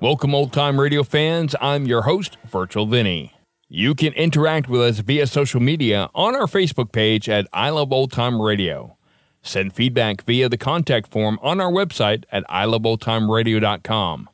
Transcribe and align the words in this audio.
Welcome, 0.00 0.32
old 0.32 0.52
time 0.52 0.78
radio 0.78 1.02
fans. 1.02 1.56
I'm 1.60 1.86
your 1.86 2.02
host, 2.02 2.36
Virtual 2.46 2.86
Vinny. 2.86 3.32
You 3.68 3.96
can 3.96 4.12
interact 4.12 4.68
with 4.68 4.80
us 4.80 5.00
via 5.00 5.26
social 5.26 5.58
media 5.58 6.08
on 6.14 6.36
our 6.36 6.46
Facebook 6.46 6.92
page 6.92 7.28
at 7.28 7.48
I 7.52 7.70
Love 7.70 7.92
Old 7.92 8.12
Time 8.12 8.40
Radio. 8.40 8.96
Send 9.42 9.72
feedback 9.72 10.22
via 10.24 10.48
the 10.48 10.56
contact 10.56 11.10
form 11.10 11.40
on 11.42 11.60
our 11.60 11.72
website 11.72 12.22
at 12.30 12.46
iloveoldtimeradio.com. 12.46 14.30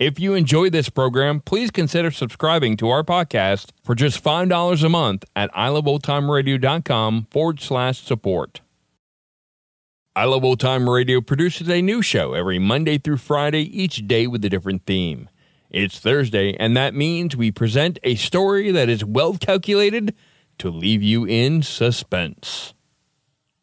If 0.00 0.18
you 0.18 0.34
enjoy 0.34 0.70
this 0.70 0.88
program, 0.88 1.38
please 1.38 1.70
consider 1.70 2.10
subscribing 2.10 2.76
to 2.78 2.88
our 2.90 3.04
podcast 3.04 3.70
for 3.84 3.94
just 3.94 4.22
$5 4.22 4.84
a 4.84 4.88
month 4.88 5.24
at 5.36 5.52
iloveoldtimeradio.com 5.52 7.28
forward 7.30 7.60
slash 7.60 8.02
support. 8.02 8.62
I 10.16 10.26
Love 10.26 10.44
Old 10.44 10.60
Time 10.60 10.88
Radio 10.88 11.20
produces 11.20 11.68
a 11.68 11.82
new 11.82 12.00
show 12.00 12.34
every 12.34 12.60
Monday 12.60 12.98
through 12.98 13.16
Friday, 13.16 13.62
each 13.62 14.06
day 14.06 14.28
with 14.28 14.44
a 14.44 14.48
different 14.48 14.86
theme. 14.86 15.28
It's 15.70 15.98
Thursday, 15.98 16.54
and 16.54 16.76
that 16.76 16.94
means 16.94 17.34
we 17.34 17.50
present 17.50 17.98
a 18.04 18.14
story 18.14 18.70
that 18.70 18.88
is 18.88 19.04
well 19.04 19.36
calculated 19.36 20.14
to 20.58 20.70
leave 20.70 21.02
you 21.02 21.24
in 21.24 21.64
suspense. 21.64 22.74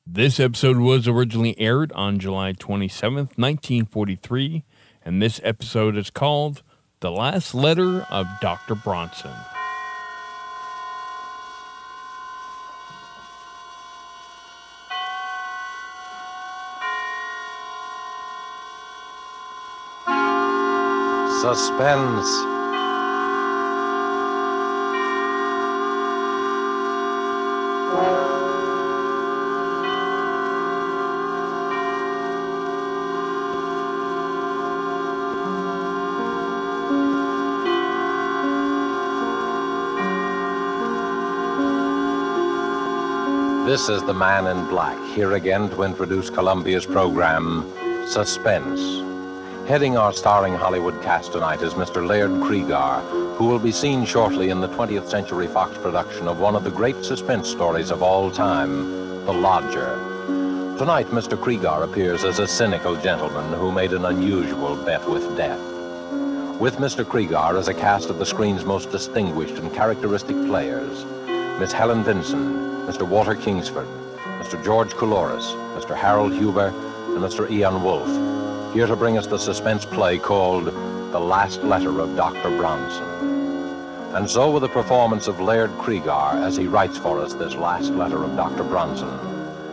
This 0.06 0.42
episode 0.42 0.80
was 0.80 1.08
originally 1.08 1.58
aired 1.58 1.94
on 1.94 2.20
July 2.20 2.52
27th, 2.52 3.38
1943, 3.38 4.66
and 5.06 5.22
this 5.22 5.40
episode 5.46 5.96
is 5.96 6.10
called 6.10 6.64
The 7.00 7.12
Last 7.12 7.56
Letter 7.56 8.02
of 8.10 8.28
Dr. 8.42 8.76
Bronson. 8.76 9.32
Suspense. 21.42 22.30
This 43.66 43.90
is 43.90 44.04
the 44.04 44.14
man 44.14 44.46
in 44.46 44.68
black, 44.68 44.96
here 45.16 45.34
again 45.34 45.72
to 45.72 45.82
introduce 45.82 46.30
Columbia's 46.30 46.86
program, 46.86 47.66
Suspense. 48.06 49.02
Heading 49.68 49.96
our 49.96 50.12
starring 50.12 50.56
Hollywood 50.56 51.02
cast 51.04 51.32
tonight 51.32 51.62
is 51.62 51.76
Mr. 51.76 52.06
Laird 52.06 52.32
Cregar, 52.32 53.02
who 53.36 53.46
will 53.46 53.60
be 53.60 53.72
seen 53.72 54.06
shortly 54.06 54.50
in 54.50 54.60
the 54.60 54.68
20th 54.68 55.08
Century 55.08 55.48
Fox 55.48 55.78
production 55.78 56.28
of 56.28 56.40
one 56.40 56.56
of 56.56 56.64
the 56.64 56.72
great 56.72 57.06
suspense 57.06 57.48
stories 57.48 57.92
of 57.92 58.02
all 58.02 58.32
time, 58.32 59.26
The 59.26 59.32
Lodger. 59.32 59.98
Tonight, 60.78 61.08
Mr. 61.08 61.38
Cregar 61.38 61.84
appears 61.84 62.24
as 62.24 62.40
a 62.40 62.48
cynical 62.48 62.96
gentleman 62.98 63.54
who 63.58 63.72
made 63.72 63.94
an 63.94 64.06
unusual 64.06 64.76
bet 64.76 65.08
with 65.08 65.38
death. 65.38 65.62
With 66.60 66.78
Mr. 66.78 67.06
Cregar 67.06 67.58
is 67.58 67.68
a 67.68 67.74
cast 67.74 68.10
of 68.10 68.18
the 68.18 68.26
screen's 68.26 68.66
most 68.66 68.92
distinguished 68.92 69.56
and 69.56 69.72
characteristic 69.74 70.36
players, 70.48 71.06
Miss 71.60 71.72
Helen 71.72 72.04
Vinson, 72.04 72.88
Mr. 72.88 73.08
Walter 73.08 73.36
Kingsford, 73.36 73.88
Mr. 74.26 74.62
George 74.66 74.92
Coulouris, 74.94 75.54
Mr. 75.80 75.96
Harold 75.96 76.34
Huber, 76.34 76.74
and 77.14 77.20
Mr. 77.20 77.50
Ian 77.50 77.84
Wolfe 77.84 78.31
here 78.74 78.88
to 78.88 78.96
bring 78.96 79.18
us 79.18 79.28
the 79.28 79.38
suspense 79.38 79.84
play 79.84 80.18
called 80.18 80.66
The 80.66 81.20
Last 81.20 81.62
Letter 81.62 82.00
of 82.00 82.16
Dr. 82.16 82.50
Bronson. 82.56 83.04
And 84.16 84.30
so, 84.30 84.50
with 84.50 84.62
the 84.62 84.70
performance 84.70 85.28
of 85.28 85.42
Laird 85.42 85.72
Cregar 85.72 86.42
as 86.42 86.56
he 86.56 86.68
writes 86.68 86.98
for 86.98 87.20
us 87.20 87.34
this 87.34 87.56
last 87.56 87.90
letter 87.92 88.24
of 88.24 88.36
Dr. 88.38 88.64
Bronson, 88.64 89.10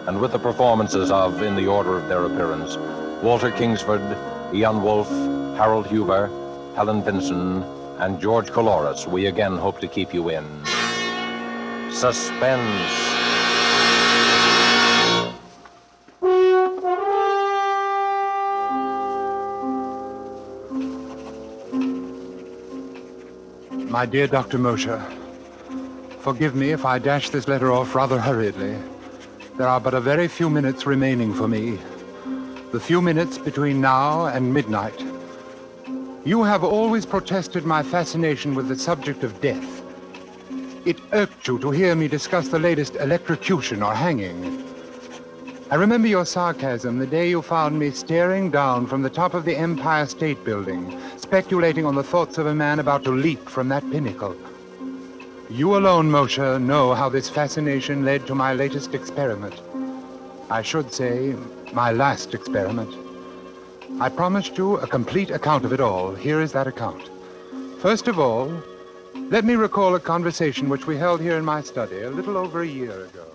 and 0.08 0.20
with 0.20 0.32
the 0.32 0.38
performances 0.38 1.12
of, 1.12 1.42
in 1.42 1.54
the 1.54 1.66
order 1.68 1.96
of 1.96 2.08
their 2.08 2.24
appearance, 2.24 2.76
Walter 3.22 3.52
Kingsford, 3.52 4.02
Ian 4.52 4.82
Wolfe, 4.82 5.10
Harold 5.56 5.86
Huber, 5.86 6.28
Helen 6.74 7.02
Vinson, 7.04 7.62
and 7.98 8.20
George 8.20 8.48
Coulouris, 8.48 9.06
we 9.06 9.26
again 9.26 9.56
hope 9.56 9.80
to 9.80 9.86
keep 9.86 10.12
you 10.12 10.28
in 10.30 10.44
suspense. 11.92 13.07
My 23.98 24.06
dear 24.06 24.28
Dr. 24.28 24.58
Mosher, 24.58 25.04
forgive 26.20 26.54
me 26.54 26.70
if 26.70 26.84
I 26.84 27.00
dash 27.00 27.30
this 27.30 27.48
letter 27.48 27.72
off 27.72 27.96
rather 27.96 28.20
hurriedly. 28.20 28.78
There 29.56 29.66
are 29.66 29.80
but 29.80 29.92
a 29.92 30.00
very 30.00 30.28
few 30.28 30.48
minutes 30.48 30.86
remaining 30.86 31.34
for 31.34 31.48
me. 31.48 31.80
The 32.70 32.78
few 32.78 33.02
minutes 33.02 33.38
between 33.38 33.80
now 33.80 34.26
and 34.26 34.54
midnight. 34.54 35.04
You 36.24 36.44
have 36.44 36.62
always 36.62 37.06
protested 37.06 37.64
my 37.64 37.82
fascination 37.82 38.54
with 38.54 38.68
the 38.68 38.78
subject 38.78 39.24
of 39.24 39.40
death. 39.40 39.82
It 40.84 41.00
irked 41.12 41.48
you 41.48 41.58
to 41.58 41.72
hear 41.72 41.96
me 41.96 42.06
discuss 42.06 42.46
the 42.46 42.60
latest 42.60 42.94
electrocution 42.94 43.82
or 43.82 43.94
hanging. 43.94 44.62
I 45.72 45.74
remember 45.74 46.06
your 46.06 46.24
sarcasm 46.24 47.00
the 47.00 47.06
day 47.08 47.30
you 47.30 47.42
found 47.42 47.76
me 47.76 47.90
staring 47.90 48.52
down 48.52 48.86
from 48.86 49.02
the 49.02 49.10
top 49.10 49.34
of 49.34 49.44
the 49.44 49.56
Empire 49.56 50.06
State 50.06 50.44
Building, 50.44 50.96
speculating 51.28 51.84
on 51.84 51.94
the 51.94 52.02
thoughts 52.02 52.38
of 52.38 52.46
a 52.46 52.54
man 52.54 52.78
about 52.78 53.04
to 53.04 53.10
leap 53.10 53.50
from 53.50 53.68
that 53.68 53.82
pinnacle. 53.90 54.34
You 55.50 55.76
alone, 55.76 56.10
Moshe, 56.10 56.58
know 56.58 56.94
how 56.94 57.10
this 57.10 57.28
fascination 57.28 58.02
led 58.02 58.26
to 58.28 58.34
my 58.34 58.54
latest 58.54 58.94
experiment. 58.94 59.60
I 60.48 60.62
should 60.62 60.90
say, 60.90 61.36
my 61.74 61.92
last 61.92 62.32
experiment. 62.32 62.94
I 64.00 64.08
promised 64.08 64.56
you 64.56 64.78
a 64.78 64.86
complete 64.86 65.30
account 65.30 65.66
of 65.66 65.74
it 65.74 65.80
all. 65.80 66.14
Here 66.14 66.40
is 66.40 66.52
that 66.52 66.66
account. 66.66 67.10
First 67.78 68.08
of 68.08 68.18
all, 68.18 68.50
let 69.28 69.44
me 69.44 69.54
recall 69.54 69.96
a 69.96 70.00
conversation 70.00 70.70
which 70.70 70.86
we 70.86 70.96
held 70.96 71.20
here 71.20 71.36
in 71.36 71.44
my 71.44 71.60
study 71.60 72.00
a 72.04 72.10
little 72.10 72.38
over 72.38 72.62
a 72.62 72.66
year 72.66 73.04
ago. 73.04 73.26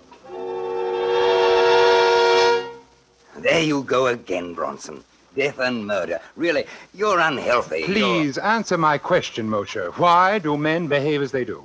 There 3.38 3.62
you 3.62 3.84
go 3.84 4.08
again, 4.08 4.52
Bronson. 4.52 5.04
Death 5.36 5.58
and 5.58 5.86
murder. 5.86 6.20
Really, 6.36 6.64
you're 6.94 7.18
unhealthy. 7.18 7.80
You're- 7.80 7.92
Please 7.92 8.38
answer 8.38 8.78
my 8.78 8.98
question, 8.98 9.48
Moshe. 9.48 9.92
Why 9.98 10.38
do 10.38 10.56
men 10.56 10.86
behave 10.86 11.22
as 11.22 11.32
they 11.32 11.44
do? 11.44 11.64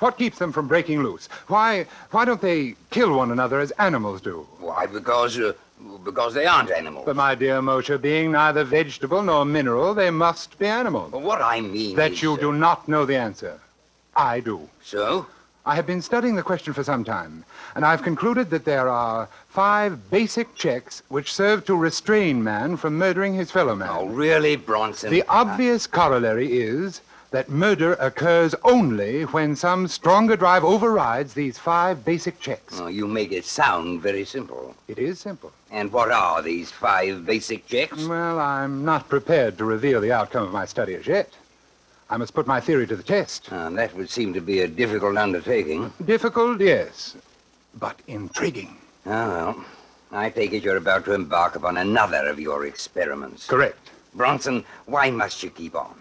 What 0.00 0.16
keeps 0.16 0.38
them 0.38 0.52
from 0.52 0.66
breaking 0.66 1.02
loose? 1.02 1.28
Why, 1.48 1.86
why 2.10 2.24
don't 2.24 2.40
they 2.40 2.74
kill 2.90 3.12
one 3.14 3.30
another 3.30 3.60
as 3.60 3.70
animals 3.72 4.20
do? 4.22 4.46
Why, 4.58 4.86
because, 4.86 5.38
uh, 5.38 5.52
because 6.04 6.32
they 6.34 6.46
aren't 6.46 6.70
animals. 6.70 7.04
But, 7.06 7.16
my 7.16 7.34
dear 7.34 7.60
Moshe, 7.60 8.00
being 8.00 8.32
neither 8.32 8.64
vegetable 8.64 9.22
nor 9.22 9.44
mineral, 9.44 9.92
they 9.94 10.10
must 10.10 10.58
be 10.58 10.66
animals. 10.66 11.10
But 11.10 11.20
what 11.22 11.42
I 11.42 11.60
mean 11.60 11.96
That 11.96 12.12
is, 12.12 12.22
you 12.22 12.34
uh, 12.34 12.36
do 12.38 12.52
not 12.52 12.88
know 12.88 13.04
the 13.04 13.16
answer. 13.16 13.60
I 14.16 14.40
do. 14.40 14.68
So? 14.82 15.26
I 15.66 15.74
have 15.74 15.86
been 15.86 16.00
studying 16.00 16.36
the 16.36 16.42
question 16.42 16.72
for 16.72 16.82
some 16.82 17.04
time, 17.04 17.44
and 17.74 17.84
I've 17.84 18.02
concluded 18.02 18.48
that 18.50 18.64
there 18.64 18.88
are 18.88 19.28
five 19.48 20.10
basic 20.10 20.54
checks 20.54 21.02
which 21.08 21.34
serve 21.34 21.66
to 21.66 21.76
restrain 21.76 22.42
man 22.42 22.78
from 22.78 22.96
murdering 22.96 23.34
his 23.34 23.50
fellow 23.50 23.74
man. 23.74 23.90
Oh, 23.92 24.06
really, 24.06 24.56
Bronson? 24.56 25.10
The 25.10 25.24
obvious 25.28 25.86
corollary 25.86 26.60
is 26.60 27.02
that 27.30 27.48
murder 27.48 27.92
occurs 27.94 28.54
only 28.64 29.22
when 29.22 29.54
some 29.54 29.86
stronger 29.86 30.34
drive 30.34 30.64
overrides 30.64 31.34
these 31.34 31.58
five 31.58 32.04
basic 32.04 32.40
checks. 32.40 32.80
Oh, 32.80 32.88
you 32.88 33.06
make 33.06 33.30
it 33.30 33.44
sound 33.44 34.00
very 34.00 34.24
simple. 34.24 34.74
It 34.88 34.98
is 34.98 35.20
simple. 35.20 35.52
And 35.70 35.92
what 35.92 36.10
are 36.10 36.42
these 36.42 36.72
five 36.72 37.24
basic 37.26 37.66
checks? 37.66 38.04
Well, 38.04 38.40
I'm 38.40 38.84
not 38.84 39.08
prepared 39.08 39.58
to 39.58 39.64
reveal 39.64 40.00
the 40.00 40.10
outcome 40.10 40.44
of 40.44 40.52
my 40.52 40.64
study 40.64 40.94
as 40.94 41.06
yet. 41.06 41.32
I 42.12 42.16
must 42.16 42.34
put 42.34 42.48
my 42.48 42.60
theory 42.60 42.88
to 42.88 42.96
the 42.96 43.04
test. 43.04 43.48
Ah, 43.52 43.70
that 43.70 43.94
would 43.94 44.10
seem 44.10 44.34
to 44.34 44.40
be 44.40 44.62
a 44.62 44.66
difficult 44.68 45.16
undertaking. 45.16 45.92
Difficult, 46.04 46.60
yes, 46.60 47.16
but 47.78 48.00
intriguing. 48.08 48.76
Ah, 49.06 49.28
well, 49.28 49.64
I 50.10 50.28
take 50.28 50.52
it 50.52 50.64
you're 50.64 50.76
about 50.76 51.04
to 51.04 51.14
embark 51.14 51.54
upon 51.54 51.76
another 51.76 52.26
of 52.26 52.40
your 52.40 52.66
experiments. 52.66 53.46
Correct. 53.46 53.90
Bronson, 54.12 54.64
why 54.86 55.08
must 55.12 55.44
you 55.44 55.50
keep 55.50 55.76
on? 55.76 55.94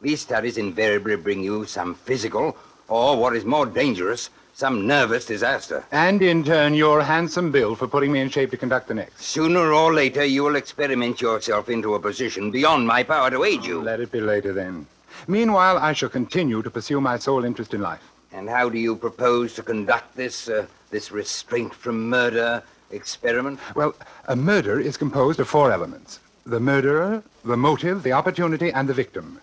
These 0.00 0.22
studies 0.22 0.56
invariably 0.56 1.16
bring 1.16 1.42
you 1.42 1.66
some 1.66 1.96
physical, 1.96 2.56
or 2.88 3.18
what 3.18 3.36
is 3.36 3.44
more 3.44 3.66
dangerous, 3.66 4.30
some 4.54 4.86
nervous 4.86 5.26
disaster. 5.26 5.84
And 5.92 6.22
in 6.22 6.44
turn, 6.44 6.72
your 6.72 7.02
handsome 7.02 7.52
bill 7.52 7.76
for 7.76 7.86
putting 7.86 8.10
me 8.10 8.20
in 8.20 8.30
shape 8.30 8.52
to 8.52 8.56
conduct 8.56 8.88
the 8.88 8.94
next. 8.94 9.22
Sooner 9.22 9.70
or 9.74 9.92
later, 9.92 10.24
you 10.24 10.44
will 10.44 10.56
experiment 10.56 11.20
yourself 11.20 11.68
into 11.68 11.94
a 11.94 12.00
position 12.00 12.50
beyond 12.50 12.86
my 12.86 13.02
power 13.02 13.30
to 13.30 13.44
aid 13.44 13.66
you. 13.66 13.82
Let 13.82 14.00
it 14.00 14.10
be 14.10 14.22
later 14.22 14.54
then. 14.54 14.86
Meanwhile, 15.26 15.78
I 15.78 15.92
shall 15.92 16.08
continue 16.08 16.62
to 16.62 16.70
pursue 16.70 17.00
my 17.00 17.18
sole 17.18 17.44
interest 17.44 17.74
in 17.74 17.80
life. 17.80 18.12
And 18.32 18.48
how 18.48 18.68
do 18.68 18.78
you 18.78 18.96
propose 18.96 19.54
to 19.54 19.62
conduct 19.62 20.16
this, 20.16 20.48
uh, 20.48 20.66
this 20.90 21.12
restraint 21.12 21.74
from 21.74 22.08
murder 22.08 22.62
experiment? 22.90 23.60
Well, 23.74 23.94
a 24.26 24.36
murder 24.36 24.80
is 24.80 24.96
composed 24.96 25.40
of 25.40 25.48
four 25.48 25.70
elements 25.70 26.20
the 26.44 26.58
murderer, 26.58 27.22
the 27.44 27.56
motive, 27.56 28.02
the 28.02 28.12
opportunity, 28.12 28.72
and 28.72 28.88
the 28.88 28.94
victim. 28.94 29.40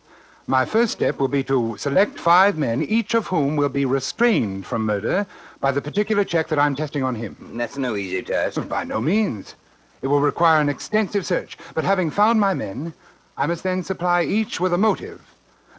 My 0.48 0.66
first 0.66 0.94
step 0.94 1.20
will 1.20 1.30
be 1.30 1.44
to 1.44 1.78
select 1.78 2.20
five 2.20 2.58
men, 2.58 2.84
each 2.84 3.14
of 3.14 3.28
whom 3.28 3.56
will 3.56 3.70
be 3.70 3.86
restrained 3.86 4.66
from 4.66 4.86
murder 4.86 5.26
by 5.62 5.72
the 5.72 5.82
particular 5.82 6.24
check 6.24 6.48
that 6.50 6.60
I'm 6.60 6.76
testing 6.76 7.04
on 7.04 7.16
him. 7.16 7.38
That's 7.54 7.78
no 7.78 7.96
easy 7.96 8.22
task. 8.22 8.68
By 8.68 8.84
no 8.84 9.00
means. 9.00 9.56
It 10.02 10.08
will 10.08 10.22
require 10.22 10.60
an 10.60 10.70
extensive 10.70 11.26
search. 11.26 11.58
But 11.74 11.84
having 11.84 12.10
found 12.10 12.40
my 12.40 12.54
men, 12.54 12.94
I 13.38 13.46
must 13.46 13.64
then 13.64 13.84
supply 13.84 14.24
each 14.24 14.60
with 14.60 14.74
a 14.74 14.78
motive 14.78 15.22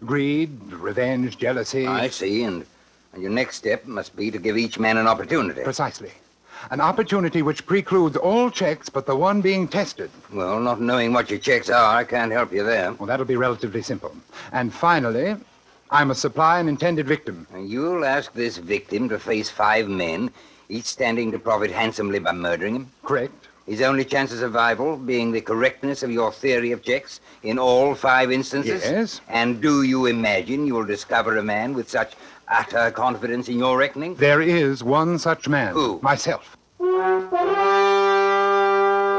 greed, 0.05 0.51
revenge, 0.73 1.39
jealousy. 1.39 1.87
I 1.87 2.09
see, 2.09 2.45
and, 2.45 2.67
and 3.13 3.23
your 3.23 3.31
next 3.31 3.57
step 3.57 3.87
must 3.87 4.17
be 4.17 4.31
to 4.31 4.39
give 4.39 4.57
each 4.57 4.79
man 4.79 4.97
an 4.97 5.07
opportunity. 5.07 5.63
Precisely. 5.63 6.13
An 6.71 6.81
opportunity 6.81 7.41
which 7.41 7.65
precludes 7.65 8.17
all 8.17 8.51
checks 8.51 8.91
but 8.91 9.07
the 9.07 9.17
one 9.17 9.41
being 9.41 9.67
tested. 9.67 10.11
Well, 10.33 10.61
not 10.61 10.81
knowing 10.81 11.13
what 11.13 11.31
your 11.31 11.39
checks 11.39 11.71
are, 11.71 11.97
I 11.97 12.05
can't 12.05 12.33
help 12.33 12.53
you 12.53 12.63
there. 12.65 12.93
Well, 12.93 13.07
that'll 13.07 13.25
be 13.25 13.37
relatively 13.37 13.83
simple. 13.83 14.15
And 14.53 14.73
finally, 14.73 15.37
I 15.91 16.05
must 16.05 16.21
supply 16.21 16.61
an 16.61 16.69
intended 16.69 17.07
victim. 17.07 17.47
And 17.53 17.69
you'll 17.69 18.05
ask 18.05 18.33
this 18.35 18.59
victim 18.59 19.09
to 19.09 19.19
face 19.19 19.49
five 19.49 19.89
men, 19.89 20.31
each 20.71 20.85
standing 20.87 21.31
to 21.33 21.39
profit 21.39 21.71
handsomely 21.71 22.19
by 22.19 22.33
murdering 22.33 22.77
him. 22.77 22.91
Correct. 23.03 23.49
His 23.67 23.83
only 23.83 24.05
chance 24.05 24.33
of 24.33 24.39
survival 24.39 24.97
being 24.97 25.31
the 25.33 25.41
correctness 25.41 26.03
of 26.03 26.11
your 26.11 26.33
theory 26.33 26.73
of 26.73 26.83
checks 26.83 27.21
in 27.43 27.59
all 27.59 27.95
five 27.95 28.33
instances? 28.33 28.83
Yes. 28.83 29.21
And 29.29 29.61
do 29.61 29.83
you 29.83 30.07
imagine 30.07 30.67
you 30.67 30.75
will 30.75 30.85
discover 30.85 31.37
a 31.37 31.43
man 31.43 31.75
with 31.75 31.89
such 31.89 32.15
utter 32.49 32.91
confidence 32.91 33.49
in 33.49 33.59
your 33.59 33.77
reckoning? 33.77 34.15
There 34.15 34.41
is 34.43 34.83
one 34.83 35.19
such 35.19 35.49
man. 35.49 35.73
Who? 35.75 36.01
Myself. 36.03 36.57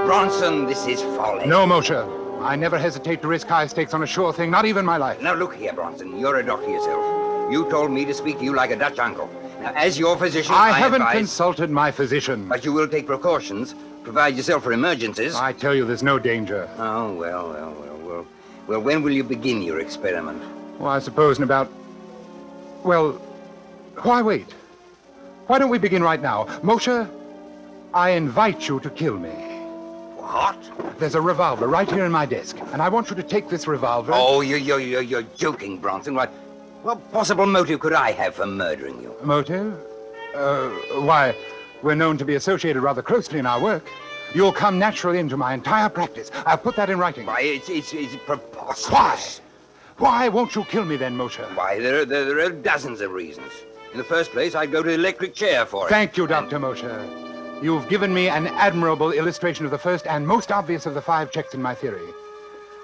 Bronson, 0.06 0.65
this 0.65 0.86
is 0.88 1.01
folly. 1.01 1.45
No, 1.45 1.65
Moshe. 1.65 2.19
I 2.42 2.56
never 2.56 2.77
hesitate 2.77 3.21
to 3.21 3.27
risk 3.27 3.48
high 3.48 3.68
stakes 3.68 3.94
on 3.94 4.01
a 4.01 4.07
sure 4.07 4.33
thing, 4.33 4.50
not 4.50 4.65
even 4.65 4.83
my 4.83 4.98
life. 4.98 5.21
Now, 5.21 5.36
look 5.36 5.56
here, 5.56 5.74
Bronson. 5.74 6.19
You're 6.19 6.38
a 6.38 6.44
doctor 6.44 6.69
yourself. 6.69 7.51
You 7.51 7.69
told 7.69 7.92
me 7.92 8.03
to 8.06 8.13
speak 8.13 8.39
to 8.39 8.44
you 8.44 8.56
like 8.56 8.71
a 8.71 8.75
Dutch 8.75 8.98
uncle. 8.98 9.30
Now, 9.62 9.74
as 9.75 10.00
your 10.00 10.18
physician, 10.18 10.56
I, 10.56 10.72
I, 10.72 10.80
haven't 10.80 11.04
advise- 11.04 11.18
consulted 11.18 11.69
my 11.69 11.92
physician. 11.92 12.48
But 12.48 12.66
you 12.66 12.74
will 12.74 12.88
take 12.88 13.06
precautions, 13.06 13.75
provide 14.04 14.36
yourself 14.36 14.63
for 14.63 14.74
emergencies. 14.74 15.36
I 15.36 15.54
tell 15.54 15.75
you, 15.75 15.86
there's 15.86 16.02
no 16.02 16.18
danger. 16.18 16.68
Oh, 16.78 17.13
well, 17.13 17.50
well, 17.50 17.75
well, 17.80 17.98
well. 17.98 18.28
Well, 18.66 18.81
when 18.81 19.04
will 19.04 19.12
you 19.12 19.24
begin 19.24 19.62
your 19.62 19.80
experiment? 19.80 20.42
Well, 20.80 20.90
I 20.90 20.98
suppose 21.00 21.38
in 21.38 21.44
about. 21.44 21.72
Well, 22.84 23.12
why 24.02 24.24
wait? 24.24 24.52
Why 25.46 25.60
don't 25.60 25.69
we 25.69 25.78
begin 25.78 26.02
right 26.02 26.22
now? 26.22 26.46
Moshe, 26.63 27.08
I 27.94 28.10
invite 28.12 28.68
you 28.68 28.80
to 28.80 28.90
kill 28.90 29.19
me. 29.19 29.30
What? 30.16 30.58
There's 30.98 31.13
a 31.16 31.22
revolver 31.22 31.68
right 31.68 31.90
here 31.92 32.06
in 32.06 32.12
my 32.12 32.25
desk, 32.25 32.58
and 32.74 32.81
I 32.81 32.90
want 32.90 33.10
you 33.12 33.16
to 33.16 33.24
take 33.24 33.50
this 33.50 33.68
revolver. 33.68 34.13
Oh, 34.16 34.42
you're, 34.42 34.58
you're, 34.58 34.80
you're, 34.80 35.02
you're 35.02 35.25
joking, 35.36 35.78
Bronson. 35.78 36.16
What, 36.16 36.31
what 36.83 37.12
possible 37.12 37.45
motive 37.45 37.80
could 37.80 37.94
I 37.94 38.12
have 38.12 38.36
for 38.36 38.45
murdering 38.45 39.01
you? 39.01 39.16
Motive? 39.24 39.78
Uh, 40.36 40.69
why, 41.01 41.36
we're 41.83 41.95
known 41.95 42.18
to 42.18 42.25
be 42.25 42.36
associated 42.36 42.81
rather 42.81 43.01
closely 43.01 43.39
in 43.39 43.45
our 43.45 43.60
work. 43.60 43.88
You'll 44.33 44.54
come 44.54 44.80
naturally 44.80 45.19
into 45.19 45.36
my 45.36 45.54
entire 45.54 45.89
practice. 45.89 46.31
I'll 46.45 46.57
put 46.57 46.75
that 46.78 46.89
in 46.89 46.98
writing. 46.98 47.25
Why, 47.25 47.42
it's, 47.42 47.69
it's, 47.69 47.94
it's 47.94 48.16
preposterous. 48.25 49.39
Why? 49.39 49.42
Why 49.98 50.30
won't 50.30 50.56
you 50.56 50.63
kill 50.63 50.86
me 50.86 50.95
then, 50.98 51.16
Moshe? 51.16 51.44
Why, 51.56 51.80
there, 51.80 52.01
are- 52.01 52.06
there, 52.06 52.25
there 52.25 52.39
are 52.39 52.50
dozens 52.50 53.01
of 53.01 53.12
reasons. 53.12 53.51
In 53.92 53.98
the 53.98 54.04
first 54.06 54.31
place, 54.31 54.56
I'd 54.56 54.72
go 54.72 54.81
to 54.81 54.88
the 54.89 54.95
electric 54.95 55.36
chair 55.36 55.66
for 55.66 55.86
it. 55.86 55.89
Thank 55.89 56.16
you, 56.18 56.25
Dr. 56.25 56.60
Moshe. 56.60 57.62
You've 57.62 57.88
given 57.89 58.13
me 58.13 58.30
an 58.30 58.48
admirable 58.48 59.12
illustration 59.12 59.66
of 59.66 59.72
the 59.72 59.77
first 59.77 60.07
and 60.07 60.25
most 60.25 60.51
obvious 60.51 60.86
of 60.86 60.94
the 60.95 61.01
five 61.01 61.31
checks 61.31 61.54
in 61.54 61.62
my 61.62 61.75
theory. 61.75 62.07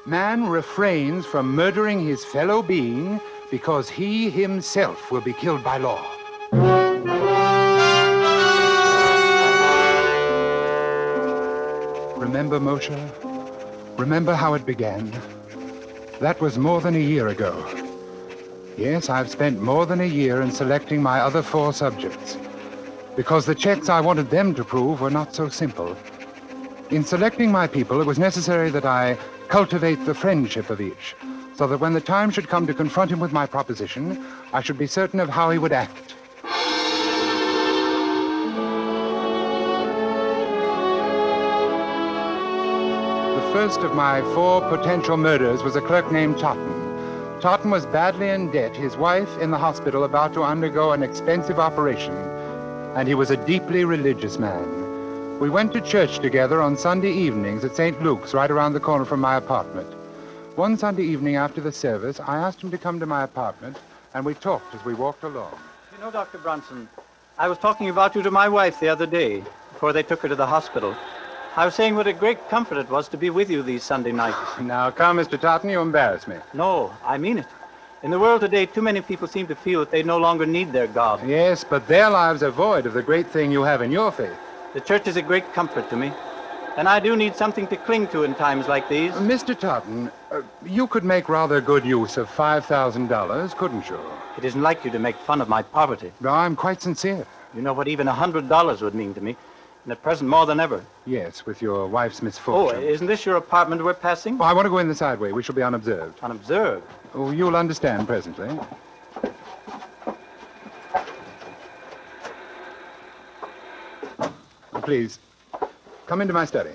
Man 0.06 0.48
refrains 0.48 1.26
from 1.26 1.56
murdering 1.56 2.06
his 2.06 2.24
fellow 2.26 2.62
being 2.62 3.20
because 3.50 3.90
he 3.90 4.30
himself 4.30 5.12
will 5.12 5.22
be 5.22 5.34
killed 5.34 5.64
by 5.64 5.78
law. 5.78 6.04
Remember, 12.18 12.60
Moshe? 12.60 12.98
Remember 13.98 14.34
how 14.34 14.54
it 14.54 14.66
began? 14.66 15.12
That 16.20 16.40
was 16.42 16.58
more 16.58 16.82
than 16.82 16.96
a 16.96 17.00
year 17.00 17.30
ago. 17.30 17.66
Yes, 18.78 19.10
I've 19.10 19.30
spent 19.30 19.62
more 19.62 19.86
than 19.86 20.02
a 20.02 20.06
year 20.06 20.42
in 20.42 20.52
selecting 20.52 21.02
my 21.02 21.20
other 21.22 21.42
four 21.42 21.74
subjects 21.74 22.38
because 23.16 23.48
the 23.48 23.56
checks 23.56 23.90
I 23.90 24.00
wanted 24.00 24.30
them 24.30 24.54
to 24.54 24.64
prove 24.64 25.02
were 25.02 25.10
not 25.10 25.34
so 25.34 25.50
simple. 25.50 25.98
In 26.92 27.04
selecting 27.04 27.52
my 27.52 27.66
people, 27.66 28.00
it 28.00 28.06
was 28.06 28.20
necessary 28.20 28.70
that 28.70 28.86
I 28.86 29.18
cultivate 29.48 30.06
the 30.06 30.14
friendship 30.14 30.70
of 30.70 30.80
each, 30.80 31.16
so 31.58 31.68
that 31.68 31.80
when 31.80 31.94
the 31.94 32.02
time 32.02 32.30
should 32.30 32.48
come 32.48 32.68
to 32.68 32.74
confront 32.74 33.12
him 33.12 33.20
with 33.20 33.34
my 33.34 33.46
proposition, 33.46 34.24
I 34.54 34.62
should 34.62 34.78
be 34.78 34.88
certain 34.88 35.20
of 35.20 35.30
how 35.30 35.50
he 35.50 35.58
would 35.58 35.72
act. 35.74 36.14
The 43.36 43.54
first 43.54 43.80
of 43.80 43.96
my 43.96 44.22
four 44.34 44.62
potential 44.70 45.18
murders 45.18 45.64
was 45.64 45.76
a 45.76 45.82
clerk 45.82 46.12
named 46.12 46.38
Totten. 46.38 47.42
Totten 47.42 47.72
was 47.72 47.86
badly 47.88 48.30
in 48.30 48.52
debt, 48.52 48.76
his 48.76 48.96
wife 48.96 49.38
in 49.40 49.52
the 49.52 49.58
hospital 49.58 50.04
about 50.04 50.34
to 50.34 50.44
undergo 50.44 50.92
an 50.92 51.04
expensive 51.04 51.60
operation 51.60 52.14
and 52.98 53.08
he 53.08 53.14
was 53.14 53.30
a 53.30 53.46
deeply 53.46 53.86
religious 53.86 54.40
man. 54.40 55.40
We 55.40 55.52
went 55.52 55.72
to 55.74 55.82
church 55.82 56.18
together 56.18 56.64
on 56.64 56.76
Sunday 56.76 57.12
evenings 57.12 57.64
at 57.64 57.76
St. 57.76 58.02
Luke's, 58.02 58.34
right 58.34 58.50
around 58.50 58.74
the 58.74 58.80
corner 58.80 59.06
from 59.06 59.20
my 59.20 59.36
apartment. 59.36 59.97
One 60.58 60.76
Sunday 60.76 61.04
evening 61.04 61.36
after 61.36 61.62
the 61.62 61.72
service, 61.72 62.20
I 62.20 62.38
asked 62.38 62.64
him 62.64 62.72
to 62.72 62.80
come 62.80 63.00
to 63.00 63.06
my 63.06 63.22
apartment, 63.22 63.78
and 64.16 64.26
we 64.26 64.34
talked 64.34 64.74
as 64.74 64.84
we 64.84 64.96
walked 64.96 65.22
along. 65.22 65.54
You 65.92 66.04
know, 66.04 66.10
Dr. 66.10 66.40
Bronson, 66.40 66.90
I 67.38 67.48
was 67.48 67.60
talking 67.60 67.90
about 67.90 68.16
you 68.16 68.24
to 68.24 68.32
my 68.32 68.50
wife 68.50 68.80
the 68.80 68.90
other 68.90 69.06
day, 69.06 69.44
before 69.72 69.94
they 69.94 70.02
took 70.02 70.22
her 70.22 70.28
to 70.28 70.36
the 70.36 70.48
hospital. 70.48 70.96
I 71.56 71.64
was 71.64 71.76
saying 71.76 71.94
what 71.94 72.08
a 72.08 72.12
great 72.12 72.50
comfort 72.50 72.80
it 72.80 72.90
was 72.90 73.08
to 73.10 73.18
be 73.18 73.30
with 73.30 73.52
you 73.52 73.62
these 73.62 73.84
Sunday 73.84 74.12
nights. 74.12 74.60
Now, 74.60 74.90
come, 74.90 75.18
Mr. 75.18 75.40
Totten, 75.40 75.70
you 75.70 75.80
embarrass 75.80 76.28
me. 76.28 76.38
No, 76.56 76.92
I 77.06 77.20
mean 77.20 77.38
it. 77.38 77.46
In 78.02 78.10
the 78.10 78.20
world 78.20 78.42
today, 78.42 78.66
too 78.66 78.82
many 78.82 79.02
people 79.02 79.28
seem 79.28 79.46
to 79.46 79.56
feel 79.56 79.82
that 79.82 79.92
they 79.92 80.02
no 80.02 80.18
longer 80.18 80.48
need 80.48 80.74
their 80.74 80.88
God. 80.88 81.20
Yes, 81.30 81.64
but 81.64 81.88
their 81.88 82.10
lives 82.10 82.42
are 82.42 82.50
void 82.50 82.88
of 82.88 82.94
the 82.94 83.04
great 83.04 83.28
thing 83.28 83.52
you 83.52 83.62
have 83.62 83.84
in 83.84 83.92
your 83.92 84.12
faith. 84.12 84.40
The 84.74 84.82
church 84.82 85.08
is 85.08 85.18
a 85.18 85.22
great 85.22 85.54
comfort 85.54 85.88
to 85.92 85.96
me. 85.96 86.12
And 86.78 86.90
I 86.90 87.00
do 87.00 87.16
need 87.16 87.36
something 87.36 87.68
to 87.68 87.78
cling 87.78 88.08
to 88.08 88.24
in 88.24 88.34
times 88.34 88.68
like 88.68 88.90
these. 88.90 89.12
Mr. 89.14 89.58
Totten, 89.58 90.12
uh, 90.32 90.42
you 90.66 90.88
could 90.88 91.04
make 91.04 91.30
rather 91.30 91.62
good 91.62 91.86
use 91.86 92.18
of 92.18 92.30
$5,000, 92.30 93.56
couldn't 93.56 93.90
you? 93.90 94.00
It 94.38 94.44
isn't 94.44 94.62
like 94.62 94.84
you 94.84 94.92
to 94.92 95.00
make 95.00 95.16
fun 95.16 95.42
of 95.42 95.50
my 95.50 95.62
poverty. 95.62 96.12
No, 96.20 96.30
I'm 96.30 96.56
quite 96.56 96.82
sincere. 96.82 97.26
You 97.54 97.62
know 97.62 97.74
what 97.74 97.88
even 97.88 98.08
a 98.08 98.14
hundred 98.14 98.50
dollars 98.50 98.82
would 98.82 98.94
mean 98.94 99.14
to 99.14 99.22
me. 99.22 99.36
And 99.84 99.92
at 99.94 100.04
present, 100.04 100.30
more 100.30 100.46
than 100.46 100.60
ever. 100.60 100.84
Yes, 101.06 101.46
with 101.46 101.62
your 101.62 101.88
wife's 101.88 102.22
misfortune. 102.22 102.84
Oh, 102.84 102.88
isn't 102.88 103.08
this 103.08 103.26
your 103.26 103.38
apartment 103.38 103.84
we're 103.84 103.94
passing? 103.94 104.38
Well, 104.38 104.50
I 104.50 104.54
want 104.54 104.66
to 104.66 104.70
go 104.70 104.80
in 104.80 104.88
the 104.90 104.96
side 104.96 105.20
way. 105.20 105.32
We 105.32 105.42
shall 105.42 105.56
be 105.56 105.64
unobserved. 105.64 106.20
Unobserved. 106.22 106.86
Oh, 107.14 107.32
you'll 107.32 107.56
understand 107.56 108.06
presently. 108.06 108.50
Please, 114.84 115.20
come 116.06 116.22
into 116.22 116.34
my 116.34 116.46
study. 116.46 116.72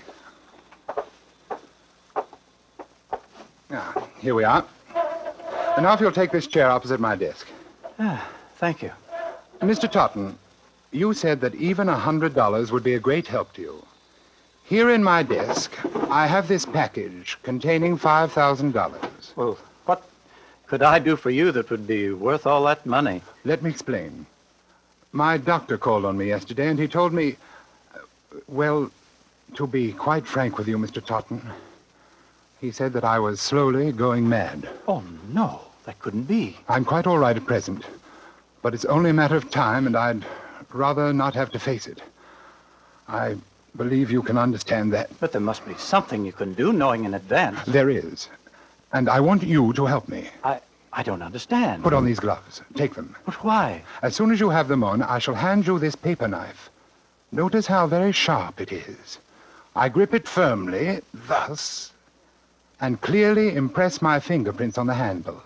Ah, 3.71 4.09
here 4.22 4.34
we 4.34 4.44
are. 4.44 4.64
And 5.76 5.82
now 5.84 5.92
if 5.94 6.00
you'll 6.00 6.12
take 6.12 6.30
this 6.30 6.46
chair 6.46 6.70
opposite 6.70 7.00
my 7.00 7.16
desk. 7.16 7.46
Ah, 7.98 8.28
Thank 8.56 8.82
you. 8.82 8.92
Mr. 9.60 9.90
Totten, 9.90 10.38
you 10.92 11.12
said 11.12 11.40
that 11.40 11.54
even 11.56 11.88
a 11.88 11.96
hundred 11.96 12.34
dollars 12.34 12.70
would 12.70 12.84
be 12.84 12.94
a 12.94 13.00
great 13.00 13.26
help 13.26 13.52
to 13.54 13.62
you. 13.62 13.86
Here 14.64 14.90
in 14.90 15.02
my 15.02 15.22
desk, 15.24 15.72
I 16.08 16.26
have 16.26 16.46
this 16.48 16.64
package 16.64 17.36
containing 17.42 17.96
five 17.96 18.32
thousand 18.32 18.72
dollars. 18.72 19.32
Well, 19.36 19.58
what 19.86 20.02
could 20.66 20.82
I 20.82 20.98
do 21.00 21.16
for 21.16 21.30
you 21.30 21.50
that 21.52 21.70
would 21.70 21.86
be 21.86 22.12
worth 22.12 22.46
all 22.46 22.64
that 22.64 22.86
money? 22.86 23.22
Let 23.44 23.62
me 23.62 23.70
explain. 23.70 24.26
My 25.12 25.36
doctor 25.36 25.76
called 25.76 26.04
on 26.04 26.16
me 26.16 26.28
yesterday, 26.28 26.68
and 26.68 26.78
he 26.78 26.86
told 26.88 27.12
me. 27.12 27.36
uh, 27.94 27.98
Well, 28.46 28.90
to 29.56 29.66
be 29.66 29.92
quite 29.92 30.26
frank 30.26 30.56
with 30.58 30.68
you, 30.68 30.78
Mr. 30.78 31.04
Totten, 31.04 31.42
he 32.62 32.71
said 32.71 32.92
that 32.92 33.04
I 33.04 33.19
was 33.19 33.40
slowly 33.40 33.90
going 33.90 34.28
mad. 34.28 34.69
Oh, 34.87 35.02
no. 35.33 35.62
That 35.85 35.99
couldn't 35.99 36.23
be. 36.23 36.57
I'm 36.69 36.85
quite 36.85 37.09
all 37.09 37.19
right 37.19 37.37
at 37.37 37.45
present. 37.45 37.85
But 38.62 38.73
it's 38.73 38.85
only 38.85 39.11
a 39.11 39.12
matter 39.12 39.35
of 39.35 39.50
time, 39.50 39.85
and 39.85 39.97
I'd 39.97 40.25
rather 40.73 41.12
not 41.12 41.35
have 41.35 41.50
to 41.50 41.59
face 41.59 41.88
it. 41.88 42.00
I 43.09 43.35
believe 43.76 44.12
you 44.12 44.23
can 44.23 44.38
understand 44.38 44.92
that. 44.92 45.11
But 45.19 45.33
there 45.33 45.40
must 45.40 45.66
be 45.66 45.75
something 45.75 46.25
you 46.25 46.33
can 46.33 46.54
do, 46.54 46.73
knowing 46.73 47.04
in 47.04 47.14
advance. 47.14 47.59
There 47.66 47.90
is. 47.90 48.28
And 48.92 49.09
I 49.09 49.19
want 49.19 49.42
you 49.42 49.73
to 49.73 49.87
help 49.87 50.09
me. 50.09 50.28
I, 50.45 50.61
I 50.92 51.02
don't 51.02 51.23
understand. 51.23 51.83
Put 51.83 51.95
on 51.95 52.04
these 52.04 52.21
gloves. 52.21 52.62
Take 52.76 52.95
them. 52.95 53.16
But 53.25 53.42
why? 53.42 53.83
As 54.02 54.14
soon 54.14 54.31
as 54.31 54.38
you 54.38 54.50
have 54.50 54.69
them 54.69 54.85
on, 54.85 55.02
I 55.02 55.19
shall 55.19 55.35
hand 55.35 55.66
you 55.66 55.81
this 55.81 55.97
paper 55.97 56.28
knife. 56.28 56.71
Notice 57.33 57.66
how 57.66 57.88
very 57.88 58.12
sharp 58.12 58.61
it 58.61 58.71
is. 58.71 59.19
I 59.75 59.88
grip 59.88 60.14
it 60.14 60.28
firmly, 60.28 61.00
thus, 61.12 61.92
and 62.82 63.00
clearly 63.00 63.54
impress 63.54 64.02
my 64.02 64.18
fingerprints 64.18 64.76
on 64.76 64.88
the 64.88 64.94
handle. 64.94 65.40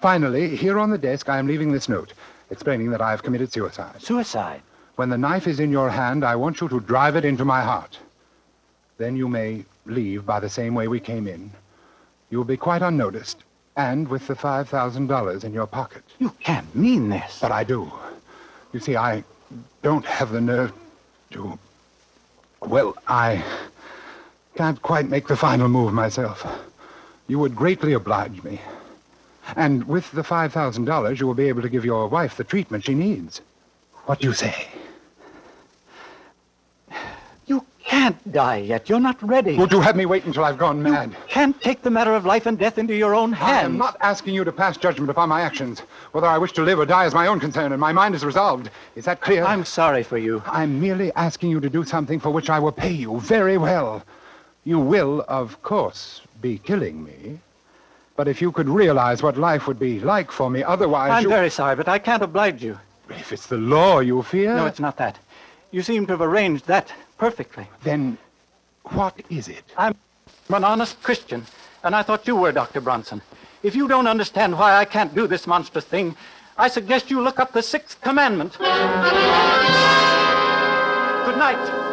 Finally, 0.00 0.54
here 0.54 0.78
on 0.78 0.90
the 0.90 0.98
desk, 0.98 1.28
I 1.28 1.38
am 1.38 1.46
leaving 1.46 1.72
this 1.72 1.88
note, 1.88 2.12
explaining 2.50 2.90
that 2.90 3.00
I 3.00 3.10
have 3.10 3.22
committed 3.22 3.50
suicide. 3.50 4.00
Suicide. 4.00 4.60
When 4.96 5.08
the 5.08 5.16
knife 5.16 5.46
is 5.46 5.58
in 5.58 5.72
your 5.72 5.88
hand, 5.88 6.24
I 6.24 6.36
want 6.36 6.60
you 6.60 6.68
to 6.68 6.80
drive 6.80 7.16
it 7.16 7.24
into 7.24 7.46
my 7.46 7.62
heart. 7.62 7.98
Then 8.98 9.16
you 9.16 9.28
may 9.28 9.64
leave 9.86 10.26
by 10.26 10.40
the 10.40 10.50
same 10.50 10.74
way 10.74 10.88
we 10.88 11.00
came 11.00 11.26
in. 11.26 11.50
You'll 12.28 12.44
be 12.44 12.58
quite 12.58 12.82
unnoticed, 12.82 13.38
and 13.76 14.06
with 14.06 14.26
the 14.26 14.34
$5,000 14.34 15.44
in 15.44 15.52
your 15.54 15.66
pocket. 15.66 16.02
You 16.18 16.30
can't 16.40 16.74
mean 16.74 17.08
this. 17.08 17.38
But 17.40 17.52
I 17.52 17.64
do. 17.64 17.90
You 18.74 18.80
see, 18.80 18.96
I 18.96 19.24
don't 19.82 20.04
have 20.04 20.32
the 20.32 20.40
nerve 20.40 20.72
to. 21.30 21.58
Well, 22.60 22.94
I 23.08 23.42
can't 24.54 24.80
quite 24.82 25.08
make 25.08 25.28
the 25.28 25.36
final 25.36 25.68
move 25.68 25.92
myself. 25.92 26.46
You 27.26 27.38
would 27.38 27.56
greatly 27.56 27.92
oblige 27.94 28.42
me. 28.42 28.60
And 29.56 29.84
with 29.88 30.10
the 30.12 30.22
$5,000, 30.22 31.18
you 31.18 31.26
will 31.26 31.34
be 31.34 31.48
able 31.48 31.62
to 31.62 31.68
give 31.68 31.84
your 31.84 32.06
wife 32.06 32.36
the 32.36 32.44
treatment 32.44 32.84
she 32.84 32.94
needs. 32.94 33.40
What 34.06 34.20
do 34.20 34.28
you 34.28 34.34
say? 34.34 34.68
You 37.46 37.64
can't 37.82 38.32
die 38.32 38.58
yet. 38.58 38.88
You're 38.88 39.00
not 39.00 39.20
ready. 39.22 39.56
Would 39.56 39.72
you 39.72 39.80
have 39.80 39.96
me 39.96 40.06
wait 40.06 40.24
until 40.24 40.44
I've 40.44 40.58
gone 40.58 40.78
you 40.78 40.92
mad? 40.92 41.16
can't 41.28 41.60
take 41.60 41.82
the 41.82 41.90
matter 41.90 42.14
of 42.14 42.24
life 42.24 42.46
and 42.46 42.58
death 42.58 42.78
into 42.78 42.94
your 42.94 43.14
own 43.14 43.32
hands. 43.32 43.52
I 43.52 43.64
am 43.64 43.78
not 43.78 43.96
asking 44.00 44.34
you 44.34 44.44
to 44.44 44.52
pass 44.52 44.76
judgment 44.76 45.10
upon 45.10 45.28
my 45.28 45.40
actions. 45.40 45.80
Whether 46.12 46.26
I 46.26 46.38
wish 46.38 46.52
to 46.52 46.62
live 46.62 46.78
or 46.78 46.86
die 46.86 47.06
is 47.06 47.14
my 47.14 47.26
own 47.26 47.40
concern, 47.40 47.72
and 47.72 47.80
my 47.80 47.92
mind 47.92 48.14
is 48.14 48.24
resolved. 48.24 48.70
Is 48.96 49.04
that 49.06 49.20
clear? 49.20 49.44
I'm 49.44 49.64
sorry 49.64 50.02
for 50.02 50.18
you. 50.18 50.42
I'm 50.46 50.80
merely 50.80 51.12
asking 51.14 51.50
you 51.50 51.60
to 51.60 51.70
do 51.70 51.84
something 51.84 52.20
for 52.20 52.30
which 52.30 52.50
I 52.50 52.58
will 52.58 52.72
pay 52.72 52.92
you 52.92 53.20
very 53.20 53.58
well. 53.58 54.02
You 54.64 54.78
will, 54.78 55.24
of 55.28 55.60
course, 55.62 56.20
be 56.40 56.58
killing 56.58 57.02
me. 57.04 57.40
But 58.16 58.28
if 58.28 58.40
you 58.40 58.52
could 58.52 58.68
realize 58.68 59.22
what 59.22 59.36
life 59.36 59.66
would 59.66 59.78
be 59.78 59.98
like 59.98 60.30
for 60.30 60.50
me 60.50 60.62
otherwise, 60.62 61.10
I'm 61.10 61.24
you... 61.24 61.28
very 61.28 61.50
sorry, 61.50 61.74
but 61.76 61.88
I 61.88 61.98
can't 61.98 62.22
oblige 62.22 62.62
you. 62.62 62.78
If 63.08 63.32
it's 63.32 63.46
the 63.46 63.56
law 63.56 63.98
you 64.00 64.22
fear, 64.22 64.54
No, 64.54 64.66
it's 64.66 64.78
not 64.80 64.96
that. 64.98 65.18
You 65.70 65.82
seem 65.82 66.06
to 66.06 66.12
have 66.12 66.20
arranged 66.20 66.66
that 66.66 66.92
perfectly. 67.18 67.66
then 67.82 68.18
what 68.84 69.20
is 69.30 69.48
it? 69.48 69.64
I'm 69.76 69.94
an 70.50 70.64
honest 70.64 71.02
Christian, 71.02 71.46
and 71.84 71.94
I 71.94 72.02
thought 72.02 72.26
you 72.26 72.36
were, 72.36 72.52
Dr. 72.52 72.80
Bronson. 72.80 73.22
If 73.62 73.74
you 73.76 73.86
don't 73.88 74.06
understand 74.08 74.58
why 74.58 74.74
I 74.74 74.84
can't 74.84 75.14
do 75.14 75.26
this 75.26 75.46
monstrous 75.46 75.84
thing, 75.84 76.16
I 76.58 76.68
suggest 76.68 77.10
you 77.10 77.20
look 77.22 77.38
up 77.38 77.52
the 77.52 77.62
sixth 77.62 78.00
commandment. 78.00 78.58
Good 78.58 78.68
night. 81.38 81.91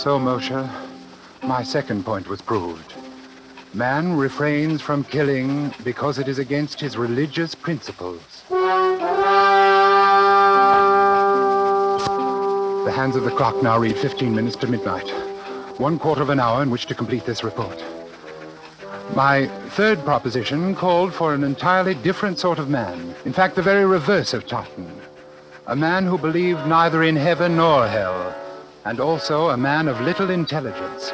So, 0.00 0.18
Moshe, 0.18 0.66
my 1.42 1.62
second 1.62 2.06
point 2.06 2.26
was 2.26 2.40
proved. 2.40 2.94
Man 3.74 4.16
refrains 4.16 4.80
from 4.80 5.04
killing 5.04 5.74
because 5.84 6.18
it 6.18 6.26
is 6.26 6.38
against 6.38 6.80
his 6.80 6.96
religious 6.96 7.54
principles. 7.54 8.44
The 8.48 8.56
hands 12.96 13.14
of 13.14 13.24
the 13.24 13.30
clock 13.30 13.62
now 13.62 13.78
read 13.78 13.94
15 13.94 14.34
minutes 14.34 14.56
to 14.56 14.66
midnight. 14.68 15.06
One 15.78 15.98
quarter 15.98 16.22
of 16.22 16.30
an 16.30 16.40
hour 16.40 16.62
in 16.62 16.70
which 16.70 16.86
to 16.86 16.94
complete 16.94 17.26
this 17.26 17.44
report. 17.44 17.84
My 19.14 19.48
third 19.76 20.02
proposition 20.06 20.74
called 20.74 21.12
for 21.12 21.34
an 21.34 21.44
entirely 21.44 21.92
different 21.92 22.38
sort 22.38 22.58
of 22.58 22.70
man. 22.70 23.14
In 23.26 23.34
fact, 23.34 23.54
the 23.54 23.60
very 23.60 23.84
reverse 23.84 24.32
of 24.32 24.46
Totten. 24.46 24.98
A 25.66 25.76
man 25.76 26.06
who 26.06 26.16
believed 26.16 26.66
neither 26.66 27.02
in 27.02 27.16
heaven 27.16 27.58
nor 27.58 27.86
hell, 27.86 28.34
and 28.84 29.00
also 29.00 29.50
a 29.50 29.56
man 29.56 29.88
of 29.88 30.00
little 30.00 30.30
intelligence. 30.30 31.12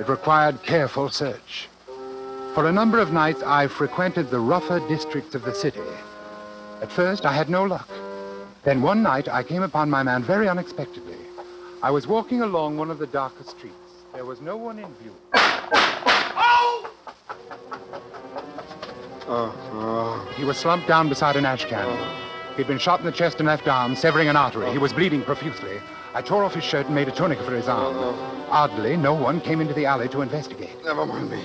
It 0.00 0.08
required 0.08 0.62
careful 0.62 1.10
search. 1.10 1.68
For 2.54 2.66
a 2.66 2.72
number 2.72 2.98
of 2.98 3.12
nights, 3.12 3.42
I 3.42 3.66
frequented 3.66 4.30
the 4.30 4.40
rougher 4.40 4.80
districts 4.88 5.34
of 5.34 5.42
the 5.42 5.54
city. 5.54 5.80
At 6.82 6.90
first, 6.90 7.24
I 7.24 7.32
had 7.32 7.48
no 7.48 7.64
luck. 7.64 7.88
Then 8.64 8.82
one 8.82 9.02
night, 9.02 9.28
I 9.28 9.42
came 9.42 9.62
upon 9.62 9.90
my 9.90 10.02
man 10.02 10.22
very 10.22 10.48
unexpectedly. 10.48 11.16
I 11.82 11.90
was 11.90 12.06
walking 12.06 12.42
along 12.42 12.76
one 12.76 12.90
of 12.90 12.98
the 12.98 13.06
darker 13.06 13.44
streets. 13.44 13.76
There 14.12 14.24
was 14.24 14.40
no 14.40 14.56
one 14.56 14.78
in 14.78 14.92
view. 14.94 15.14
Oh. 15.34 16.90
Oh, 19.28 20.32
he 20.36 20.44
was 20.44 20.58
slumped 20.58 20.86
down 20.86 21.08
beside 21.08 21.36
an 21.36 21.46
ash 21.46 21.64
can. 21.64 21.88
He'd 22.56 22.66
been 22.66 22.78
shot 22.78 23.00
in 23.00 23.06
the 23.06 23.12
chest 23.12 23.38
and 23.38 23.46
left 23.46 23.66
arm, 23.66 23.96
severing 23.96 24.28
an 24.28 24.36
artery. 24.36 24.70
He 24.70 24.78
was 24.78 24.92
bleeding 24.92 25.22
profusely. 25.22 25.80
I 26.14 26.20
tore 26.22 26.44
off 26.44 26.54
his 26.54 26.64
shirt 26.64 26.86
and 26.86 26.94
made 26.94 27.08
a 27.08 27.10
tourniquet 27.10 27.46
for 27.46 27.54
his 27.54 27.68
arm. 27.68 27.96
Oddly, 28.50 28.96
no 28.96 29.14
one 29.14 29.40
came 29.40 29.60
into 29.60 29.72
the 29.72 29.86
alley 29.86 30.08
to 30.10 30.20
investigate. 30.20 30.76
Never 30.84 31.06
mind 31.06 31.30
me. 31.30 31.42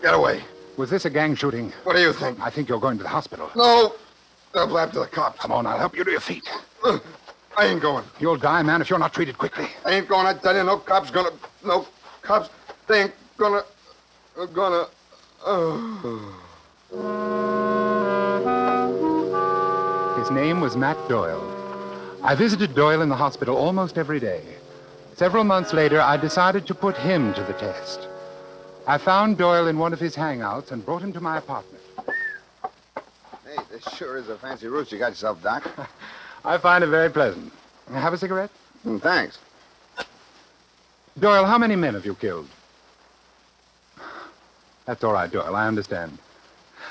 Get 0.00 0.14
away. 0.14 0.42
Was 0.76 0.90
this 0.90 1.04
a 1.04 1.10
gang 1.10 1.34
shooting? 1.34 1.72
What 1.84 1.94
do 1.94 2.02
you 2.02 2.12
think? 2.12 2.40
I 2.40 2.50
think 2.50 2.68
you're 2.68 2.80
going 2.80 2.96
to 2.96 3.02
the 3.02 3.08
hospital. 3.08 3.50
No. 3.54 3.94
They'll 4.54 4.66
blab 4.66 4.92
to 4.92 5.00
the 5.00 5.06
cops. 5.06 5.40
Come 5.40 5.52
on, 5.52 5.66
I'll 5.66 5.78
help 5.78 5.96
you 5.96 6.04
to 6.04 6.10
your 6.10 6.20
feet. 6.20 6.48
Uh, 6.82 6.98
I 7.56 7.66
ain't 7.66 7.82
going. 7.82 8.04
You'll 8.20 8.36
die, 8.36 8.62
man, 8.62 8.80
if 8.80 8.88
you're 8.88 8.98
not 8.98 9.12
treated 9.12 9.36
quickly. 9.36 9.66
I 9.84 9.92
ain't 9.92 10.08
going. 10.08 10.26
I 10.26 10.34
tell 10.34 10.56
you, 10.56 10.62
no 10.64 10.78
cops 10.78 11.10
gonna. 11.10 11.30
No 11.64 11.86
cops. 12.22 12.50
They 12.86 13.02
ain't 13.02 13.14
gonna. 13.36 13.62
Gonna. 14.52 14.86
Uh. 15.44 15.84
His 20.20 20.30
name 20.30 20.60
was 20.60 20.76
Matt 20.76 20.96
Doyle. 21.08 21.53
I 22.24 22.34
visited 22.34 22.74
Doyle 22.74 23.02
in 23.02 23.10
the 23.10 23.16
hospital 23.16 23.54
almost 23.54 23.98
every 23.98 24.18
day. 24.18 24.40
Several 25.14 25.44
months 25.44 25.74
later, 25.74 26.00
I 26.00 26.16
decided 26.16 26.66
to 26.66 26.74
put 26.74 26.96
him 26.96 27.34
to 27.34 27.42
the 27.42 27.52
test. 27.52 28.08
I 28.86 28.96
found 28.96 29.36
Doyle 29.36 29.68
in 29.68 29.78
one 29.78 29.92
of 29.92 30.00
his 30.00 30.16
hangouts 30.16 30.72
and 30.72 30.82
brought 30.82 31.02
him 31.02 31.12
to 31.12 31.20
my 31.20 31.36
apartment. 31.36 31.84
Hey, 33.44 33.62
this 33.70 33.82
sure 33.98 34.16
is 34.16 34.30
a 34.30 34.38
fancy 34.38 34.68
roost 34.68 34.90
you 34.90 34.98
got 34.98 35.10
yourself, 35.10 35.42
Doc. 35.42 35.70
I 36.46 36.56
find 36.56 36.82
it 36.82 36.86
very 36.86 37.10
pleasant. 37.10 37.52
Have 37.92 38.14
a 38.14 38.18
cigarette? 38.18 38.50
Mm, 38.86 39.02
thanks. 39.02 39.38
Doyle, 41.18 41.44
how 41.44 41.58
many 41.58 41.76
men 41.76 41.92
have 41.92 42.06
you 42.06 42.14
killed? 42.14 42.48
That's 44.86 45.04
all 45.04 45.12
right, 45.12 45.30
Doyle. 45.30 45.54
I 45.54 45.68
understand. 45.68 46.16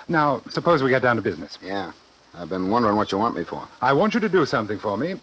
Now, 0.08 0.44
suppose 0.52 0.84
we 0.84 0.92
get 0.92 1.02
down 1.02 1.16
to 1.16 1.24
business. 1.24 1.58
Yeah. 1.60 1.92
I've 2.36 2.50
been 2.50 2.70
wondering 2.70 2.96
what 2.96 3.12
you 3.12 3.18
want 3.18 3.36
me 3.36 3.44
for. 3.44 3.68
I 3.82 3.94
want 3.94 4.14
you 4.14 4.20
to 4.20 4.30
do 4.30 4.46
something 4.46 4.80
for 4.80 4.98
me, 4.98 5.16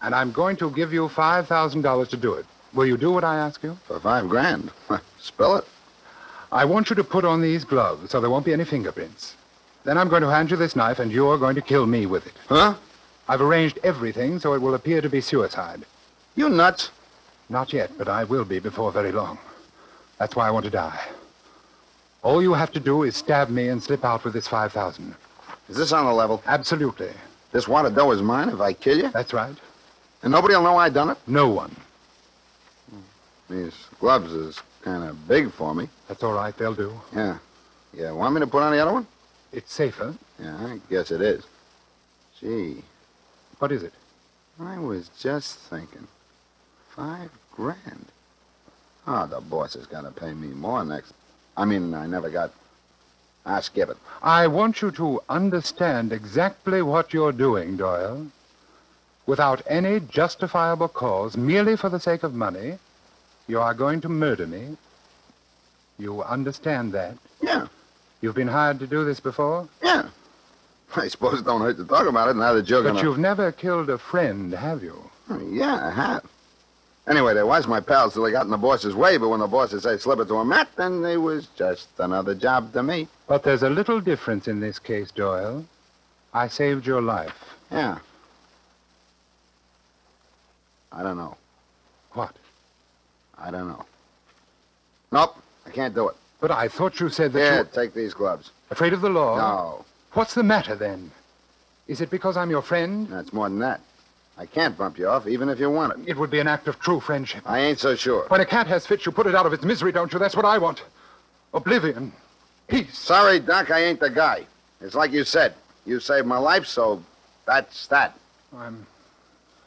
and 0.00 0.14
I'm 0.14 0.32
going 0.32 0.56
to 0.56 0.70
give 0.70 0.92
you 0.92 1.08
$5,000 1.08 2.08
to 2.08 2.16
do 2.16 2.34
it. 2.34 2.46
Will 2.72 2.86
you 2.86 2.96
do 2.96 3.10
what 3.10 3.24
I 3.24 3.36
ask 3.36 3.62
you? 3.62 3.76
For 3.86 4.00
five 4.00 4.28
grand. 4.28 4.70
Spill 5.18 5.56
it. 5.56 5.64
I 6.50 6.64
want 6.64 6.90
you 6.90 6.96
to 6.96 7.04
put 7.04 7.24
on 7.24 7.40
these 7.40 7.64
gloves 7.64 8.10
so 8.10 8.20
there 8.20 8.30
won't 8.30 8.44
be 8.44 8.52
any 8.52 8.64
fingerprints. 8.64 9.34
Then 9.84 9.98
I'm 9.98 10.08
going 10.08 10.22
to 10.22 10.30
hand 10.30 10.50
you 10.50 10.56
this 10.56 10.76
knife, 10.76 10.98
and 10.98 11.10
you're 11.10 11.38
going 11.38 11.56
to 11.56 11.62
kill 11.62 11.86
me 11.86 12.06
with 12.06 12.26
it. 12.26 12.34
Huh? 12.48 12.74
I've 13.28 13.40
arranged 13.40 13.78
everything 13.82 14.38
so 14.38 14.52
it 14.54 14.62
will 14.62 14.74
appear 14.74 15.00
to 15.00 15.08
be 15.08 15.20
suicide. 15.20 15.84
You 16.36 16.48
nuts. 16.48 16.90
Not 17.48 17.72
yet, 17.72 17.90
but 17.98 18.08
I 18.08 18.24
will 18.24 18.44
be 18.44 18.60
before 18.60 18.92
very 18.92 19.12
long. 19.12 19.38
That's 20.18 20.36
why 20.36 20.46
I 20.46 20.50
want 20.50 20.64
to 20.64 20.70
die. 20.70 21.00
All 22.22 22.40
you 22.40 22.54
have 22.54 22.72
to 22.72 22.80
do 22.80 23.02
is 23.02 23.16
stab 23.16 23.48
me 23.50 23.68
and 23.68 23.82
slip 23.82 24.04
out 24.04 24.24
with 24.24 24.32
this 24.32 24.46
5000 24.46 25.14
Is 25.72 25.78
this 25.78 25.92
on 25.92 26.04
the 26.04 26.12
level? 26.12 26.42
Absolutely. 26.44 27.08
This 27.50 27.66
wad 27.66 27.86
of 27.86 27.94
dough 27.94 28.10
is 28.10 28.20
mine 28.20 28.50
if 28.50 28.60
I 28.60 28.74
kill 28.74 28.98
you? 28.98 29.08
That's 29.08 29.32
right. 29.32 29.56
And 30.22 30.30
nobody 30.30 30.54
will 30.54 30.64
know 30.64 30.76
I 30.76 30.90
done 30.90 31.08
it? 31.08 31.16
No 31.26 31.48
one. 31.48 31.74
Hmm. 32.90 33.00
These 33.48 33.72
gloves 33.98 34.30
is 34.34 34.60
kind 34.82 35.02
of 35.02 35.26
big 35.26 35.50
for 35.50 35.74
me. 35.74 35.88
That's 36.08 36.22
all 36.22 36.34
right. 36.34 36.54
They'll 36.54 36.74
do. 36.74 36.92
Yeah. 37.16 37.38
Yeah, 37.94 38.12
want 38.12 38.34
me 38.34 38.40
to 38.40 38.46
put 38.46 38.62
on 38.62 38.72
the 38.72 38.80
other 38.80 38.92
one? 38.92 39.06
It's 39.50 39.72
safer. 39.72 40.14
Yeah, 40.38 40.54
I 40.56 40.78
guess 40.90 41.10
it 41.10 41.22
is. 41.22 41.42
Gee, 42.38 42.82
What 43.58 43.72
is 43.72 43.82
it? 43.82 43.94
I 44.60 44.78
was 44.78 45.08
just 45.18 45.58
thinking. 45.58 46.06
Five 46.90 47.30
grand. 47.50 48.04
Oh, 49.06 49.26
the 49.26 49.40
boss 49.40 49.74
is 49.74 49.86
going 49.86 50.04
to 50.04 50.10
pay 50.10 50.34
me 50.34 50.48
more 50.48 50.84
next. 50.84 51.14
I 51.56 51.64
mean, 51.64 51.94
I 51.94 52.06
never 52.06 52.28
got. 52.28 52.52
Skip 53.60 53.90
it. 53.90 53.96
I 54.22 54.46
want 54.46 54.82
you 54.82 54.90
to 54.92 55.20
understand 55.28 56.12
exactly 56.12 56.80
what 56.82 57.12
you're 57.12 57.32
doing, 57.32 57.76
Doyle. 57.76 58.26
without 59.26 59.62
any 59.68 60.00
justifiable 60.00 60.88
cause, 60.88 61.36
merely 61.36 61.76
for 61.76 61.88
the 61.88 62.00
sake 62.00 62.22
of 62.24 62.34
money, 62.34 62.78
you 63.46 63.60
are 63.60 63.72
going 63.74 64.00
to 64.00 64.08
murder 64.08 64.46
me. 64.46 64.76
You 65.98 66.22
understand 66.22 66.92
that? 66.92 67.16
Yeah, 67.40 67.66
You've 68.20 68.34
been 68.34 68.48
hired 68.48 68.78
to 68.80 68.86
do 68.86 69.04
this 69.04 69.20
before? 69.20 69.68
yeah. 69.82 70.08
I 70.94 71.08
suppose 71.08 71.40
it 71.40 71.44
don't 71.46 71.62
hurt 71.62 71.78
to 71.78 71.86
talk 71.86 72.06
about 72.06 72.28
it 72.28 72.36
now 72.36 72.52
that 72.52 72.68
you're 72.68 72.82
But 72.82 72.94
gonna... 72.94 73.02
you've 73.02 73.18
never 73.18 73.50
killed 73.50 73.88
a 73.88 73.96
friend, 73.96 74.52
have 74.52 74.82
you? 74.82 74.96
Oh, 75.30 75.38
Yeah, 75.50 75.86
I 75.88 75.90
have. 75.90 76.24
Anyway, 77.08 77.34
they 77.34 77.42
was 77.42 77.66
my 77.66 77.80
pals 77.80 78.12
till 78.14 78.22
they 78.22 78.30
got 78.30 78.44
in 78.44 78.50
the 78.50 78.56
boss's 78.56 78.94
way, 78.94 79.16
but 79.16 79.28
when 79.28 79.40
the 79.40 79.46
bosses 79.46 79.82
say 79.82 79.96
slip 79.98 80.20
it 80.20 80.28
to 80.28 80.36
a 80.36 80.44
mat, 80.44 80.68
then 80.76 81.02
they 81.02 81.16
was 81.16 81.48
just 81.56 81.88
another 81.98 82.34
job 82.34 82.72
to 82.72 82.82
me. 82.82 83.08
But 83.26 83.42
there's 83.42 83.64
a 83.64 83.70
little 83.70 84.00
difference 84.00 84.46
in 84.46 84.60
this 84.60 84.78
case, 84.78 85.10
Doyle. 85.10 85.64
I 86.32 86.46
saved 86.48 86.86
your 86.86 87.02
life. 87.02 87.34
Yeah. 87.72 87.98
I 90.92 91.02
don't 91.02 91.16
know. 91.16 91.36
What? 92.12 92.36
I 93.38 93.50
don't 93.50 93.66
know. 93.68 93.84
Nope, 95.10 95.36
I 95.66 95.70
can't 95.70 95.94
do 95.94 96.08
it. 96.08 96.16
But 96.40 96.50
I 96.50 96.68
thought 96.68 97.00
you 97.00 97.08
said 97.08 97.32
that 97.32 97.38
Here, 97.52 97.58
you 97.62 97.68
take 97.72 97.94
these 97.94 98.14
gloves. 98.14 98.50
afraid 98.70 98.92
of 98.92 99.00
the 99.00 99.10
law. 99.10 99.36
No, 99.36 99.84
What's 100.12 100.34
the 100.34 100.42
matter 100.42 100.74
then? 100.76 101.10
Is 101.88 102.00
it 102.00 102.10
because 102.10 102.36
I'm 102.36 102.50
your 102.50 102.62
friend? 102.62 103.08
that's 103.08 103.32
more 103.32 103.48
than 103.48 103.58
that. 103.60 103.80
I 104.42 104.46
can't 104.46 104.76
bump 104.76 104.98
you 104.98 105.06
off, 105.06 105.28
even 105.28 105.48
if 105.48 105.60
you 105.60 105.70
want 105.70 105.92
it. 105.92 106.08
It 106.08 106.18
would 106.18 106.30
be 106.30 106.40
an 106.40 106.48
act 106.48 106.66
of 106.66 106.80
true 106.80 106.98
friendship. 106.98 107.44
I 107.46 107.60
ain't 107.60 107.78
so 107.78 107.94
sure. 107.94 108.24
When 108.26 108.40
a 108.40 108.44
cat 108.44 108.66
has 108.66 108.84
fits, 108.84 109.06
you 109.06 109.12
put 109.12 109.28
it 109.28 109.36
out 109.36 109.46
of 109.46 109.52
its 109.52 109.62
misery, 109.62 109.92
don't 109.92 110.12
you? 110.12 110.18
That's 110.18 110.34
what 110.34 110.44
I 110.44 110.58
want. 110.58 110.82
Oblivion. 111.54 112.12
Peace. 112.66 112.98
Sorry, 112.98 113.38
Doc, 113.38 113.70
I 113.70 113.84
ain't 113.84 114.00
the 114.00 114.10
guy. 114.10 114.44
It's 114.80 114.96
like 114.96 115.12
you 115.12 115.22
said. 115.22 115.54
You 115.86 116.00
saved 116.00 116.26
my 116.26 116.38
life, 116.38 116.66
so 116.66 117.04
that's 117.46 117.86
that. 117.86 118.18
I'm 118.56 118.84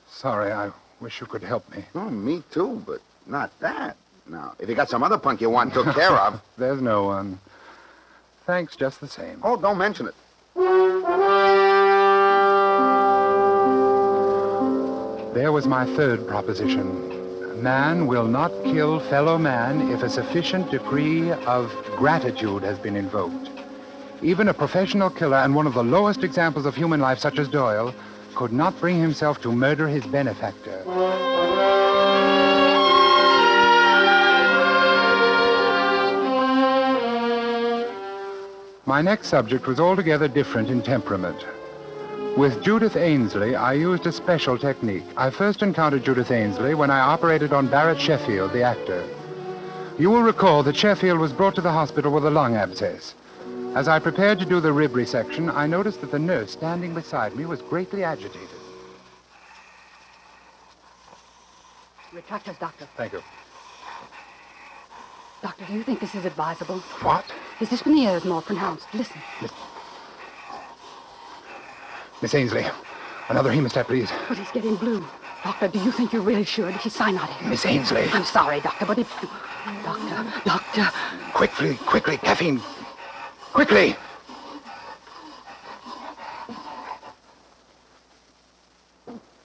sorry. 0.10 0.52
I 0.52 0.72
wish 1.00 1.22
you 1.22 1.28
could 1.28 1.44
help 1.44 1.70
me. 1.74 1.86
Oh, 1.96 2.10
me 2.10 2.44
too, 2.52 2.84
but 2.86 3.00
not 3.28 3.58
that. 3.62 3.96
Now, 4.28 4.56
if 4.60 4.68
you 4.68 4.76
got 4.76 4.90
some 4.90 5.04
other 5.04 5.18
punk 5.18 5.40
you 5.40 5.50
want 5.50 5.74
took 5.74 5.86
care 5.96 6.18
of. 6.18 6.42
There's 6.58 6.82
no 6.82 7.06
one. 7.06 7.40
Thanks 8.46 8.76
just 8.76 9.00
the 9.00 9.08
same. 9.08 9.40
Oh, 9.42 9.56
don't 9.56 9.78
mention 9.78 10.08
it. 10.08 10.16
There 15.36 15.52
was 15.52 15.68
my 15.68 15.86
third 15.98 16.26
proposition. 16.26 17.62
Man 17.62 18.08
will 18.08 18.24
not 18.26 18.54
kill 18.64 19.02
fellow 19.02 19.38
man 19.38 19.92
if 19.92 20.02
a 20.02 20.10
sufficient 20.10 20.72
degree 20.72 21.30
of 21.30 21.76
gratitude 21.98 22.64
has 22.64 22.80
been 22.80 22.96
invoked. 22.96 23.50
Even 24.22 24.48
a 24.48 24.54
professional 24.54 25.10
killer 25.10 25.36
and 25.36 25.54
one 25.54 25.68
of 25.68 25.74
the 25.74 25.84
lowest 25.84 26.24
examples 26.24 26.66
of 26.66 26.74
human 26.74 27.02
life, 27.02 27.20
such 27.20 27.38
as 27.38 27.50
Doyle, 27.50 27.94
could 28.34 28.54
not 28.54 28.80
bring 28.80 28.98
himself 28.98 29.42
to 29.42 29.52
murder 29.52 29.90
his 29.90 30.06
benefactor. 30.06 30.86
My 38.86 39.02
next 39.02 39.28
subject 39.28 39.68
was 39.68 39.82
altogether 39.82 40.30
different 40.30 40.70
in 40.70 40.82
temperament. 40.82 41.44
With 42.38 42.62
Judith 42.62 42.98
Ainsley, 42.98 43.56
I 43.56 43.72
used 43.72 44.06
a 44.08 44.12
special 44.12 44.58
technique. 44.58 45.06
I 45.16 45.30
first 45.30 45.62
encountered 45.62 46.04
Judith 46.04 46.32
Ainsley 46.32 46.74
when 46.74 46.92
I 46.92 47.00
operated 47.00 47.54
on 47.54 47.68
Barrett 47.68 47.98
Sheffield, 48.00 48.52
the 48.52 48.62
actor. 48.62 49.08
You 49.98 50.10
will 50.10 50.22
recall 50.22 50.62
that 50.64 50.76
Sheffield 50.76 51.18
was 51.18 51.32
brought 51.32 51.56
to 51.56 51.62
the 51.62 51.72
hospital 51.72 52.12
with 52.12 52.26
a 52.26 52.30
lung 52.30 52.58
abscess. 52.58 53.16
As 53.74 53.88
I 53.88 54.00
prepared 54.00 54.40
to 54.40 54.46
do 54.46 54.60
the 54.60 54.74
rib 54.74 54.92
resection, 54.92 55.54
I 55.56 55.66
noticed 55.66 56.02
that 56.02 56.12
the 56.12 56.20
nurse 56.20 56.52
standing 56.52 56.94
beside 56.94 57.38
me 57.38 57.46
was 57.46 57.62
greatly 57.62 58.04
agitated. 58.04 58.50
Retractors, 62.14 62.60
Doctor. 62.60 62.86
Thank 62.98 63.14
you. 63.14 63.24
Doctor, 65.42 65.66
do 65.68 65.74
you 65.74 65.84
think 65.84 66.02
this 66.02 66.16
is 66.16 66.26
advisable? 66.26 66.80
What? 67.02 67.24
His 67.60 67.70
dyspnea 67.70 68.14
is 68.18 68.26
more 68.26 68.42
pronounced. 68.42 68.88
Listen. 68.94 69.22
Miss 72.22 72.34
Ainsley, 72.34 72.66
another 73.30 73.52
hemostat, 73.52 73.88
please. 73.88 74.10
But 74.28 74.38
he's 74.38 74.52
getting 74.52 74.76
blue. 74.76 75.06
Doctor, 75.44 75.68
do 75.68 75.80
you 75.80 75.92
think 75.92 76.14
you 76.14 76.22
really 76.22 76.46
should? 76.46 76.74
He's 76.78 76.96
cyanotic. 76.96 77.48
Miss 77.48 77.66
Ainsley. 77.66 78.10
I'm 78.12 78.24
sorry, 78.24 78.62
Doctor, 78.62 78.86
but 78.86 78.98
if... 78.98 79.10
Doctor, 79.84 80.42
Doctor... 80.46 80.90
Quickly, 81.34 81.76
quickly, 81.76 82.18
caffeine. 82.18 82.62
Quickly! 83.54 83.96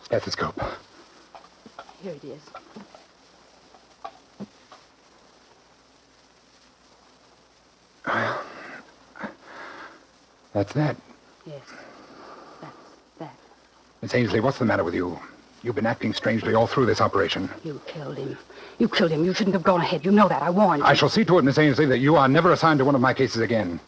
Stethoscope. 0.05 0.61
Here 2.03 2.13
it 2.13 2.25
is. 2.25 2.41
Well, 8.07 8.43
That's 10.53 10.73
that. 10.73 10.97
Yes. 11.47 11.61
Miss 14.03 14.15
Ainsley, 14.15 14.41
what's 14.41 14.59
the 14.59 14.65
matter 14.65 14.85
with 14.85 14.95
you? 14.95 15.19
You've 15.63 15.75
been 15.75 15.87
acting 15.87 16.15
strangely 16.15 16.55
all 16.55 16.67
through 16.67 16.87
this 16.87 17.03
operation. 17.03 17.51
You 17.65 17.81
killed 17.87 18.17
him. 18.17 18.39
You 18.79 18.89
killed 18.89 19.11
him. 19.11 19.25
You 19.25 19.35
shouldn't 19.35 19.55
have 19.55 19.63
gone 19.63 19.83
ahead. 19.83 20.07
You 20.07 20.11
know 20.11 20.27
that. 20.27 20.43
I 20.43 20.49
warned 20.49 20.81
you. 20.81 20.87
I 20.87 20.95
shall 20.95 21.11
see 21.11 21.25
to 21.27 21.39
it, 21.39 21.45
Miss 21.45 21.59
Ainsley, 21.59 21.85
that 21.87 21.99
you 21.99 22.17
are 22.17 22.29
never 22.29 22.53
assigned 22.53 22.79
to 22.79 22.85
one 22.85 22.95
of 22.95 23.03
my 23.03 23.13
cases 23.13 23.43
again. 23.43 23.79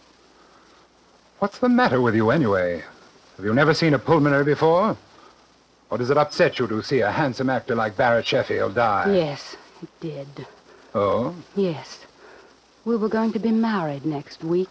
What's 1.38 1.58
the 1.58 1.70
matter 1.70 2.02
with 2.02 2.14
you, 2.14 2.30
anyway? 2.30 2.84
Have 3.36 3.46
you 3.46 3.54
never 3.54 3.72
seen 3.72 3.94
a 3.94 3.98
pulmonary 3.98 4.44
before? 4.44 4.98
Or 5.88 5.98
does 5.98 6.10
it 6.10 6.18
upset 6.18 6.58
you 6.58 6.66
to 6.68 6.82
see 6.82 7.00
a 7.00 7.10
handsome 7.10 7.48
actor 7.48 7.74
like 7.74 7.96
Barrett 7.96 8.26
Sheffield 8.26 8.74
die? 8.74 9.14
Yes, 9.14 9.56
it 9.82 9.88
did. 10.00 10.46
Oh? 10.94 11.34
Yes. 11.56 12.04
We 12.84 12.96
were 12.96 13.08
going 13.08 13.32
to 13.32 13.38
be 13.38 13.50
married 13.50 14.04
next 14.04 14.44
week. 14.44 14.68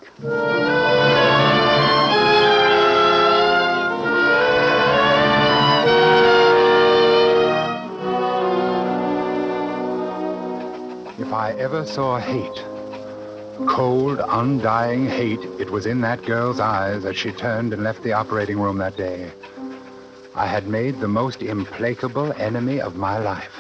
I 11.52 11.56
ever 11.56 11.86
saw 11.86 12.18
hate, 12.18 12.66
cold, 13.68 14.22
undying 14.26 15.06
hate, 15.06 15.42
it 15.60 15.70
was 15.70 15.86
in 15.86 16.00
that 16.00 16.24
girl's 16.24 16.62
eyes 16.62 17.04
as 17.04 17.18
she 17.18 17.34
turned 17.34 17.74
and 17.74 17.84
left 17.84 18.04
the 18.04 18.14
operating 18.14 18.58
room 18.58 18.78
that 18.78 18.96
day. 18.96 19.34
I 20.34 20.48
had 20.48 20.68
made 20.68 21.02
the 21.02 21.10
most 21.10 21.42
implacable 21.42 22.32
enemy 22.38 22.80
of 22.80 22.96
my 22.96 23.18
life. 23.18 23.54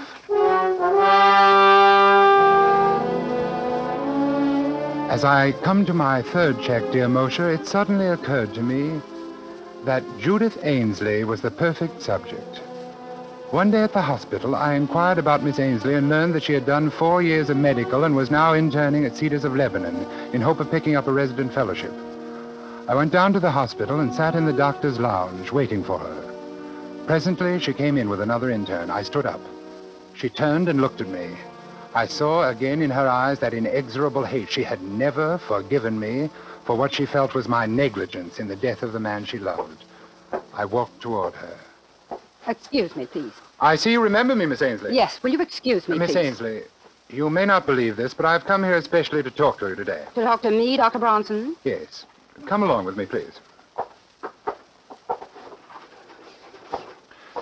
As 5.11 5.25
I 5.25 5.51
come 5.61 5.85
to 5.85 5.93
my 5.93 6.21
third 6.21 6.61
check, 6.61 6.89
dear 6.93 7.09
Mosher, 7.09 7.51
it 7.51 7.67
suddenly 7.67 8.07
occurred 8.07 8.53
to 8.53 8.61
me 8.61 9.01
that 9.83 10.05
Judith 10.17 10.57
Ainsley 10.63 11.25
was 11.25 11.41
the 11.41 11.51
perfect 11.51 12.01
subject. 12.01 12.61
One 13.51 13.69
day 13.69 13.83
at 13.83 13.91
the 13.91 14.01
hospital, 14.01 14.55
I 14.55 14.75
inquired 14.75 15.17
about 15.17 15.43
Miss 15.43 15.59
Ainsley 15.59 15.95
and 15.95 16.07
learned 16.07 16.33
that 16.35 16.43
she 16.43 16.53
had 16.53 16.65
done 16.65 16.89
four 16.89 17.21
years 17.21 17.49
of 17.49 17.57
medical 17.57 18.05
and 18.05 18.15
was 18.15 18.31
now 18.31 18.53
interning 18.53 19.03
at 19.03 19.17
Cedars 19.17 19.43
of 19.43 19.57
Lebanon 19.57 20.07
in 20.33 20.39
hope 20.39 20.61
of 20.61 20.71
picking 20.71 20.95
up 20.95 21.05
a 21.07 21.11
resident 21.11 21.53
fellowship. 21.53 21.91
I 22.87 22.95
went 22.95 23.11
down 23.11 23.33
to 23.33 23.41
the 23.41 23.51
hospital 23.51 23.99
and 23.99 24.15
sat 24.15 24.35
in 24.35 24.45
the 24.45 24.53
doctor's 24.53 25.01
lounge 25.01 25.51
waiting 25.51 25.83
for 25.83 25.99
her. 25.99 27.03
Presently, 27.07 27.59
she 27.59 27.73
came 27.73 27.97
in 27.97 28.07
with 28.07 28.21
another 28.21 28.49
intern. 28.49 28.89
I 28.89 29.03
stood 29.03 29.25
up. 29.25 29.41
She 30.13 30.29
turned 30.29 30.69
and 30.69 30.79
looked 30.79 31.01
at 31.01 31.09
me. 31.09 31.35
I 31.93 32.07
saw 32.07 32.47
again 32.47 32.81
in 32.81 32.89
her 32.89 33.09
eyes 33.09 33.39
that 33.39 33.53
inexorable 33.53 34.23
hate. 34.23 34.49
She 34.49 34.63
had 34.63 34.81
never 34.81 35.37
forgiven 35.39 35.99
me 35.99 36.29
for 36.63 36.77
what 36.77 36.93
she 36.93 37.05
felt 37.05 37.33
was 37.33 37.49
my 37.49 37.65
negligence 37.65 38.39
in 38.39 38.47
the 38.47 38.55
death 38.55 38.81
of 38.81 38.93
the 38.93 38.99
man 39.01 39.25
she 39.25 39.39
loved. 39.39 39.83
I 40.53 40.63
walked 40.63 41.01
toward 41.01 41.33
her. 41.33 41.57
Excuse 42.47 42.95
me, 42.95 43.05
please. 43.05 43.33
I 43.59 43.75
see 43.75 43.91
you 43.91 44.01
remember 44.01 44.35
me, 44.35 44.45
Miss 44.45 44.61
Ainsley. 44.61 44.95
Yes, 44.95 45.21
will 45.21 45.31
you 45.31 45.41
excuse 45.41 45.87
me, 45.87 45.97
Miss 45.97 46.11
please? 46.13 46.17
Ainsley, 46.17 46.61
you 47.09 47.29
may 47.29 47.45
not 47.45 47.65
believe 47.65 47.95
this, 47.95 48.13
but 48.13 48.25
I've 48.25 48.45
come 48.45 48.63
here 48.63 48.77
especially 48.77 49.21
to 49.23 49.31
talk 49.31 49.59
to 49.59 49.69
you 49.69 49.75
today. 49.75 50.05
To 50.15 50.23
talk 50.23 50.41
to 50.43 50.51
me, 50.51 50.77
Dr. 50.77 50.99
Bronson? 50.99 51.55
Yes. 51.63 52.05
Come 52.47 52.63
along 52.63 52.85
with 52.85 52.97
me, 52.97 53.05
please. 53.05 53.39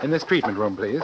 In 0.03 0.11
this 0.11 0.23
treatment 0.23 0.57
room, 0.57 0.75
please. 0.75 1.03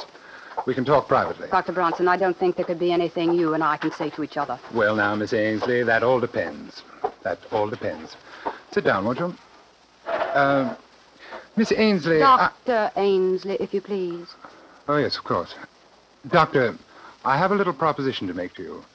We 0.66 0.74
can 0.74 0.84
talk 0.84 1.08
privately. 1.08 1.48
Dr. 1.50 1.74
Bronson, 1.74 2.08
I 2.08 2.18
don't 2.18 2.36
think 2.36 2.56
there 2.56 2.66
could 2.66 2.80
be 2.80 2.92
anything 2.92 3.34
you 3.34 3.54
and 3.54 3.64
I 3.64 3.78
can 3.78 3.92
say 3.92 4.10
to 4.12 4.24
each 4.24 4.36
other. 4.38 4.60
Well, 4.74 4.96
now, 4.96 5.14
Miss 5.16 5.34
Ainsley, 5.34 5.84
that 5.84 6.02
all 6.02 6.20
depends. 6.20 6.82
That 7.24 7.40
all 7.52 7.70
depends. 7.70 8.16
Sit 8.72 8.84
down, 8.84 9.06
won't 9.06 9.20
you? 9.20 9.36
Uh, 10.08 10.76
Miss 11.56 11.72
Ainsley. 11.72 12.22
I- 12.22 12.50
Dr. 12.66 12.92
Ainsley, 12.98 13.56
if 13.60 13.74
you 13.74 13.82
please. 13.82 14.28
Oh, 14.88 14.98
yes, 14.98 15.18
of 15.18 15.24
course. 15.24 15.56
Doctor, 16.28 16.76
I 17.24 17.38
have 17.38 17.52
a 17.52 17.56
little 17.56 17.74
proposition 17.74 18.28
to 18.28 18.34
make 18.34 18.54
to 18.56 18.64
you. 18.64 18.86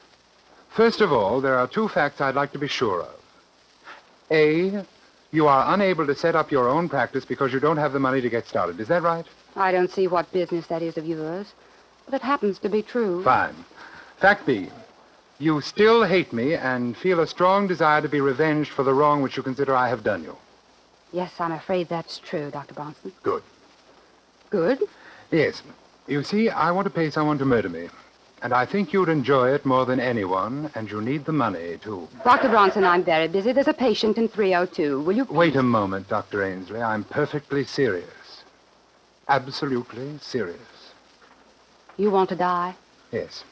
First 0.71 1.01
of 1.01 1.13
all, 1.13 1.41
there 1.41 1.59
are 1.59 1.67
two 1.67 1.89
facts 1.89 2.21
I'd 2.21 2.35
like 2.35 2.53
to 2.53 2.59
be 2.59 2.69
sure 2.69 3.03
of. 3.03 3.21
A, 4.31 4.85
you 5.33 5.47
are 5.49 5.75
unable 5.75 6.07
to 6.07 6.15
set 6.15 6.37
up 6.37 6.51
your 6.51 6.69
own 6.69 6.89
practice 6.89 7.25
because 7.25 7.53
you 7.53 7.61
don't 7.61 7.77
have 7.77 7.93
the 7.93 7.99
money 7.99 8.21
to 8.21 8.29
get 8.31 8.47
started. 8.47 8.79
Is 8.79 8.89
that 8.89 9.03
right? 9.03 9.27
I 9.57 9.73
don't 9.73 9.91
see 9.91 10.07
what 10.07 10.31
business 10.33 10.67
that 10.69 10.83
is 10.83 10.97
of 10.97 11.05
yours, 11.07 11.53
but 12.05 12.15
it 12.15 12.23
happens 12.23 12.59
to 12.61 12.69
be 12.69 12.83
true. 12.83 13.25
Fine. 13.25 13.57
Fact 14.19 14.47
B. 14.47 14.71
You 15.39 15.61
still 15.63 16.05
hate 16.05 16.33
me 16.33 16.55
and 16.55 16.97
feel 16.97 17.21
a 17.21 17.27
strong 17.27 17.67
desire 17.67 18.03
to 18.03 18.09
be 18.09 18.21
revenged 18.21 18.71
for 18.71 18.83
the 18.83 18.93
wrong 18.93 19.23
which 19.23 19.37
you 19.37 19.43
consider 19.43 19.75
I 19.75 19.89
have 19.89 20.05
done 20.05 20.23
you. 20.23 20.37
Yes, 21.13 21.33
I'm 21.41 21.53
afraid 21.53 21.89
that's 21.89 22.19
true, 22.19 22.51
Dr. 22.51 22.75
Bronson. 22.75 23.13
Good. 23.23 23.43
Good? 24.51 24.83
Yes. 25.31 25.63
You 26.07 26.23
see, 26.23 26.49
I 26.49 26.71
want 26.71 26.87
to 26.87 26.91
pay 26.91 27.11
someone 27.11 27.39
to 27.39 27.45
murder 27.45 27.69
me. 27.69 27.89
And 28.43 28.55
I 28.55 28.65
think 28.65 28.93
you'd 28.93 29.11
enjoy 29.11 29.51
it 29.51 29.67
more 29.67 29.85
than 29.85 30.01
anyone, 30.01 30.71
and 30.75 30.91
you 30.91 31.03
need 31.03 31.27
the 31.27 31.33
money, 31.33 31.77
too. 31.83 32.09
Dr. 32.25 32.49
Bronson, 32.49 32.85
I'm 32.85 33.05
very 33.05 33.29
busy. 33.29 33.53
There's 33.53 33.69
a 33.69 33.75
patient 33.75 34.17
in 34.17 34.29
302. 34.29 35.01
Will 35.03 35.17
you... 35.17 35.25
Wait 35.25 35.57
a 35.57 35.63
moment, 35.63 36.09
Dr. 36.09 36.43
Ainsley. 36.43 36.81
I'm 36.81 37.05
perfectly 37.05 37.65
serious. 37.65 38.45
Absolutely 39.29 40.19
serious. 40.23 40.59
You 41.99 42.11
want 42.11 42.31
to 42.31 42.37
die? 42.37 42.75
Yes. 43.13 43.45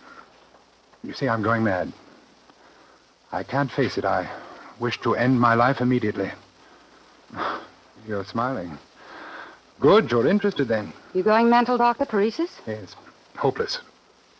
You 1.04 1.12
see, 1.12 1.28
I'm 1.28 1.42
going 1.42 1.64
mad. 1.64 1.92
I 3.30 3.42
can't 3.42 3.70
face 3.70 3.98
it. 3.98 4.06
I 4.06 4.28
wish 4.80 4.98
to 5.02 5.14
end 5.14 5.38
my 5.38 5.54
life 5.54 5.82
immediately. 5.82 6.30
You're 8.08 8.24
smiling. 8.24 8.78
Good, 9.80 10.10
you're 10.10 10.26
interested 10.26 10.66
then. 10.66 10.94
You 11.12 11.22
going 11.22 11.50
mental, 11.50 11.76
Dr. 11.76 12.06
Paresis? 12.06 12.48
Yes. 12.66 12.96
Hopeless. 13.36 13.80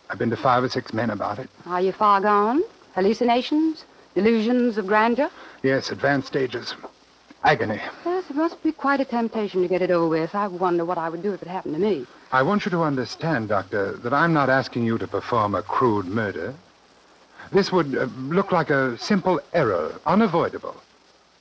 I've 0.09 0.19
been 0.19 0.31
to 0.31 0.37
five 0.39 0.65
or 0.65 0.71
six 0.71 0.95
men 0.95 1.11
about 1.11 1.39
it. 1.39 1.51
Are 1.67 1.83
you 1.83 1.93
far 1.93 2.23
gone? 2.23 2.63
Hallucinations? 2.95 3.85
Delusions 4.15 4.79
of 4.79 4.87
grandeur? 4.87 5.29
Yes, 5.63 5.91
advanced 5.91 6.29
stages. 6.29 6.75
Agony. 7.45 7.81
Yes, 8.07 8.25
it 8.31 8.37
must 8.37 8.63
be 8.63 8.73
quite 8.73 9.01
a 9.01 9.05
temptation 9.05 9.61
to 9.61 9.69
get 9.69 9.83
it 9.83 9.91
over 9.91 10.09
with. 10.09 10.35
I 10.35 10.47
wonder 10.49 10.87
what 10.87 10.97
I 10.97 11.11
would 11.11 11.23
do 11.23 11.35
if 11.35 11.43
it 11.43 11.49
happened 11.49 11.75
to 11.75 11.81
me. 11.81 12.07
I 12.33 12.43
want 12.43 12.65
you 12.65 12.71
to 12.71 12.83
understand, 12.83 13.51
Doctor, 13.51 13.99
that 13.99 14.15
I'm 14.15 14.33
not 14.33 14.49
asking 14.49 14.85
you 14.85 14.97
to 14.97 15.07
perform 15.07 15.55
a 15.55 15.63
crude 15.63 16.07
murder. 16.07 16.55
This 17.53 17.71
would 17.71 17.95
uh, 17.95 18.07
look 18.17 18.51
like 18.51 18.71
a 18.71 18.97
simple 18.97 19.41
error, 19.53 19.95
unavoidable. 20.07 20.75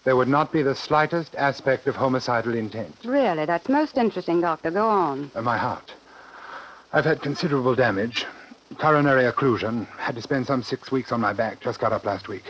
There 0.07 0.15
would 0.15 0.29
not 0.29 0.53
be 0.53 0.61
the 0.61 0.73
slightest 0.73 1.35
aspect 1.35 1.85
of 1.85 1.97
homicidal 1.97 2.55
intent. 2.55 2.95
Really, 3.03 3.43
that's 3.43 3.67
most 3.67 3.97
interesting, 3.97 4.39
Doctor. 4.39 4.71
Go 4.71 4.87
on. 4.87 5.29
Uh, 5.35 5.41
my 5.41 5.57
heart. 5.57 5.93
I've 6.93 7.03
had 7.03 7.21
considerable 7.21 7.75
damage. 7.75 8.25
Coronary 8.77 9.29
occlusion. 9.29 9.85
Had 9.97 10.15
to 10.15 10.21
spend 10.21 10.47
some 10.47 10.63
six 10.63 10.93
weeks 10.93 11.11
on 11.11 11.19
my 11.19 11.33
back. 11.33 11.59
Just 11.59 11.81
got 11.81 11.91
up 11.91 12.05
last 12.05 12.29
week. 12.29 12.45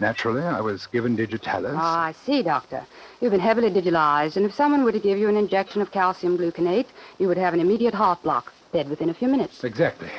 Naturally, 0.00 0.42
I 0.42 0.60
was 0.60 0.88
given 0.88 1.14
digitalis. 1.14 1.76
Ah, 1.76 2.06
I 2.06 2.12
see, 2.26 2.42
Doctor. 2.42 2.84
You've 3.20 3.30
been 3.30 3.38
heavily 3.38 3.70
digitalized, 3.70 4.36
and 4.36 4.44
if 4.44 4.52
someone 4.52 4.82
were 4.82 4.90
to 4.90 4.98
give 4.98 5.16
you 5.16 5.28
an 5.28 5.36
injection 5.36 5.80
of 5.80 5.92
calcium 5.92 6.36
gluconate, 6.36 6.88
you 7.20 7.28
would 7.28 7.38
have 7.38 7.54
an 7.54 7.60
immediate 7.60 7.94
heart 7.94 8.20
block, 8.24 8.52
dead 8.72 8.88
within 8.88 9.10
a 9.10 9.14
few 9.14 9.28
minutes. 9.28 9.62
Exactly. 9.62 10.10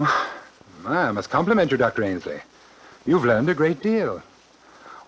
I 0.00 1.12
must 1.12 1.28
compliment 1.28 1.70
you, 1.72 1.76
Dr. 1.76 2.04
Ainsley. 2.04 2.40
You've 3.04 3.26
learned 3.26 3.50
a 3.50 3.54
great 3.54 3.82
deal. 3.82 4.22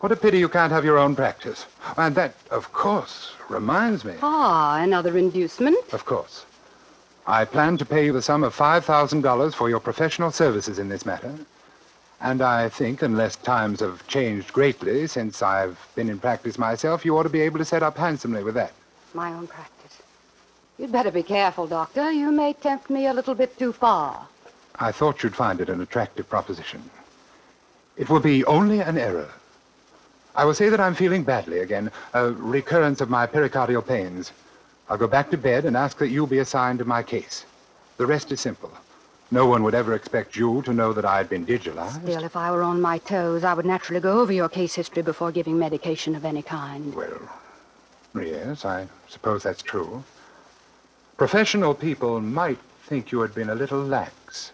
What 0.01 0.13
a 0.13 0.17
pity 0.17 0.39
you 0.39 0.49
can't 0.49 0.73
have 0.73 0.85
your 0.85 0.99
own 0.99 1.17
practice. 1.17 1.67
And 1.97 2.15
that, 2.17 2.35
of 2.51 2.73
course, 2.73 3.33
reminds 3.49 4.05
me. 4.05 4.15
Ah, 4.23 4.83
another 4.83 5.17
inducement? 5.17 5.93
Of 5.93 6.05
course. 6.05 6.45
I 7.27 7.45
plan 7.45 7.79
to 7.79 7.85
pay 7.85 8.05
you 8.05 8.13
the 8.13 8.23
sum 8.23 8.45
of 8.45 8.55
$5,000 8.55 9.55
for 9.55 9.69
your 9.69 9.81
professional 9.81 10.31
services 10.31 10.79
in 10.79 10.89
this 10.89 11.07
matter. 11.07 11.35
And 12.21 12.41
I 12.43 12.69
think, 12.69 13.03
unless 13.03 13.37
times 13.37 13.81
have 13.81 14.07
changed 14.07 14.53
greatly 14.53 15.07
since 15.07 15.43
I've 15.43 15.79
been 15.95 16.09
in 16.09 16.19
practice 16.19 16.59
myself, 16.59 17.05
you 17.05 17.17
ought 17.17 17.25
to 17.25 17.29
be 17.29 17.41
able 17.41 17.59
to 17.59 17.65
set 17.65 17.83
up 17.83 17.97
handsomely 17.97 18.45
with 18.45 18.55
that. 18.55 18.73
My 19.13 19.33
own 19.33 19.47
practice. 19.47 20.03
You'd 20.79 20.93
better 20.93 21.11
be 21.11 21.23
careful, 21.23 21.67
Doctor. 21.67 22.13
You 22.13 22.31
may 22.31 22.53
tempt 22.53 22.91
me 22.91 23.07
a 23.07 23.15
little 23.15 23.35
bit 23.35 23.59
too 23.59 23.73
far. 23.73 24.29
I 24.79 24.93
thought 24.93 25.23
you'd 25.23 25.35
find 25.35 25.61
it 25.61 25.71
an 25.71 25.81
attractive 25.81 26.29
proposition. 26.29 26.83
It 27.97 28.11
will 28.11 28.21
be 28.21 28.45
only 28.45 28.81
an 28.81 28.99
error. 28.99 29.31
I 30.37 30.45
will 30.45 30.55
say 30.55 30.69
that 30.69 30.81
I'm 30.81 30.95
feeling 30.95 31.25
badly 31.25 31.61
again, 31.61 31.91
a 32.13 32.31
recurrence 32.31 33.01
of 33.01 33.09
my 33.09 33.27
pericardial 33.27 33.87
pains. 33.87 34.33
I'll 34.89 34.99
go 34.99 35.09
back 35.09 35.31
to 35.31 35.39
bed 35.39 35.65
and 35.65 35.77
ask 35.77 35.97
that 35.99 36.09
you 36.09 36.27
be 36.27 36.39
assigned 36.39 36.79
to 36.81 36.85
my 36.85 37.03
case. 37.03 37.47
The 37.97 38.07
rest 38.07 38.31
is 38.31 38.41
simple. 38.41 38.71
No 39.31 39.47
one 39.47 39.63
would 39.63 39.75
ever 39.75 39.95
expect 39.95 40.37
you 40.37 40.61
to 40.63 40.75
know 40.75 40.93
that 40.93 41.07
I 41.07 41.17
had 41.17 41.31
been 41.31 41.47
digitalized. 41.47 42.03
Still, 42.03 42.23
if 42.23 42.37
I 42.37 42.51
were 42.51 42.63
on 42.63 42.81
my 42.81 42.99
toes, 42.99 43.45
I 43.45 43.55
would 43.55 43.67
naturally 43.67 44.01
go 44.01 44.21
over 44.21 44.33
your 44.33 44.49
case 44.49 44.75
history 44.75 45.03
before 45.03 45.33
giving 45.33 45.59
medication 45.59 46.15
of 46.15 46.25
any 46.25 46.43
kind. 46.43 46.95
Well, 46.95 47.19
yes, 48.15 48.65
I 48.65 48.87
suppose 49.09 49.43
that's 49.43 49.63
true. 49.63 50.05
Professional 51.17 51.75
people 51.75 52.21
might 52.21 52.59
think 52.85 53.11
you 53.11 53.21
had 53.21 53.35
been 53.35 53.49
a 53.49 53.55
little 53.55 53.83
lax. 53.83 54.53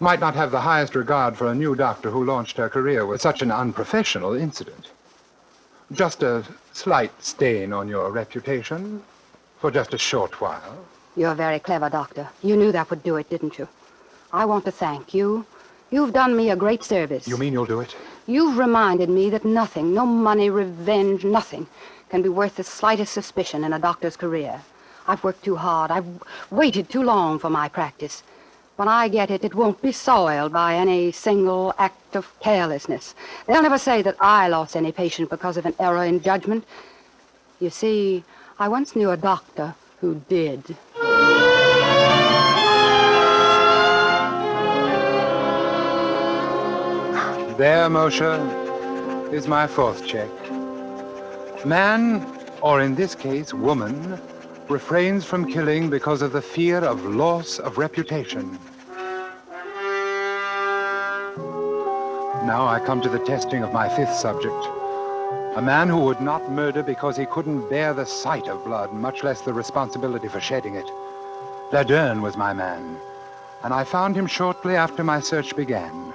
Might 0.00 0.20
not 0.20 0.34
have 0.34 0.50
the 0.50 0.60
highest 0.60 0.94
regard 0.94 1.36
for 1.36 1.48
a 1.48 1.54
new 1.54 1.74
doctor 1.74 2.10
who 2.10 2.24
launched 2.24 2.56
her 2.56 2.68
career 2.68 3.04
with 3.06 3.20
such 3.20 3.42
an 3.42 3.50
unprofessional 3.50 4.34
incident. 4.34 4.90
Just 5.92 6.22
a 6.22 6.44
slight 6.72 7.12
stain 7.22 7.72
on 7.72 7.88
your 7.88 8.10
reputation 8.10 9.02
for 9.58 9.70
just 9.70 9.94
a 9.94 9.98
short 9.98 10.40
while. 10.40 10.84
You're 11.16 11.32
a 11.32 11.34
very 11.34 11.58
clever, 11.58 11.88
Doctor. 11.88 12.28
You 12.42 12.56
knew 12.56 12.70
that 12.72 12.90
would 12.90 13.02
do 13.02 13.16
it, 13.16 13.28
didn't 13.28 13.58
you? 13.58 13.66
I 14.32 14.44
want 14.44 14.64
to 14.66 14.70
thank 14.70 15.14
you. 15.14 15.46
You've 15.90 16.12
done 16.12 16.36
me 16.36 16.50
a 16.50 16.56
great 16.56 16.84
service. 16.84 17.26
You 17.26 17.38
mean 17.38 17.54
you'll 17.54 17.66
do 17.66 17.80
it? 17.80 17.96
You've 18.26 18.58
reminded 18.58 19.08
me 19.08 19.30
that 19.30 19.44
nothing, 19.44 19.94
no 19.94 20.04
money, 20.04 20.50
revenge, 20.50 21.24
nothing, 21.24 21.66
can 22.10 22.22
be 22.22 22.28
worth 22.28 22.56
the 22.56 22.64
slightest 22.64 23.12
suspicion 23.12 23.64
in 23.64 23.72
a 23.72 23.78
doctor's 23.78 24.16
career. 24.16 24.60
I've 25.06 25.24
worked 25.24 25.44
too 25.44 25.56
hard. 25.56 25.90
I've 25.90 26.06
waited 26.50 26.90
too 26.90 27.02
long 27.02 27.38
for 27.38 27.48
my 27.48 27.68
practice. 27.68 28.22
When 28.78 28.86
I 28.86 29.08
get 29.08 29.32
it, 29.32 29.42
it 29.42 29.56
won't 29.56 29.82
be 29.82 29.90
soiled 29.90 30.52
by 30.52 30.76
any 30.76 31.10
single 31.10 31.74
act 31.78 32.14
of 32.14 32.32
carelessness. 32.38 33.16
They'll 33.48 33.60
never 33.60 33.76
say 33.76 34.02
that 34.02 34.14
I 34.20 34.46
lost 34.46 34.76
any 34.76 34.92
patient 34.92 35.30
because 35.30 35.56
of 35.56 35.66
an 35.66 35.74
error 35.80 36.04
in 36.04 36.22
judgment. 36.22 36.64
You 37.58 37.70
see, 37.70 38.22
I 38.56 38.68
once 38.68 38.94
knew 38.94 39.10
a 39.10 39.16
doctor 39.16 39.74
who 40.00 40.22
did. 40.28 40.62
There, 47.58 47.88
Moshe, 47.90 49.32
is 49.32 49.48
my 49.48 49.66
fourth 49.66 50.06
check. 50.06 50.30
Man, 51.66 52.24
or 52.62 52.80
in 52.80 52.94
this 52.94 53.16
case, 53.16 53.52
woman, 53.52 54.20
refrains 54.70 55.24
from 55.24 55.50
killing 55.50 55.88
because 55.88 56.20
of 56.20 56.32
the 56.32 56.42
fear 56.42 56.78
of 56.78 57.04
loss 57.04 57.58
of 57.58 57.78
reputation. 57.78 58.58
Now 62.44 62.66
I 62.66 62.80
come 62.84 63.00
to 63.00 63.08
the 63.08 63.18
testing 63.18 63.62
of 63.62 63.72
my 63.72 63.88
fifth 63.88 64.14
subject. 64.14 64.66
A 65.56 65.62
man 65.62 65.88
who 65.88 65.98
would 66.00 66.20
not 66.20 66.50
murder 66.50 66.82
because 66.82 67.16
he 67.16 67.26
couldn't 67.26 67.68
bear 67.68 67.94
the 67.94 68.04
sight 68.04 68.46
of 68.46 68.64
blood, 68.64 68.92
much 68.92 69.24
less 69.24 69.40
the 69.40 69.52
responsibility 69.52 70.28
for 70.28 70.40
shedding 70.40 70.74
it. 70.74 70.86
Laderne 71.72 72.20
was 72.20 72.36
my 72.36 72.52
man, 72.52 72.98
and 73.64 73.74
I 73.74 73.84
found 73.84 74.16
him 74.16 74.26
shortly 74.26 74.76
after 74.76 75.02
my 75.02 75.20
search 75.20 75.56
began. 75.56 76.12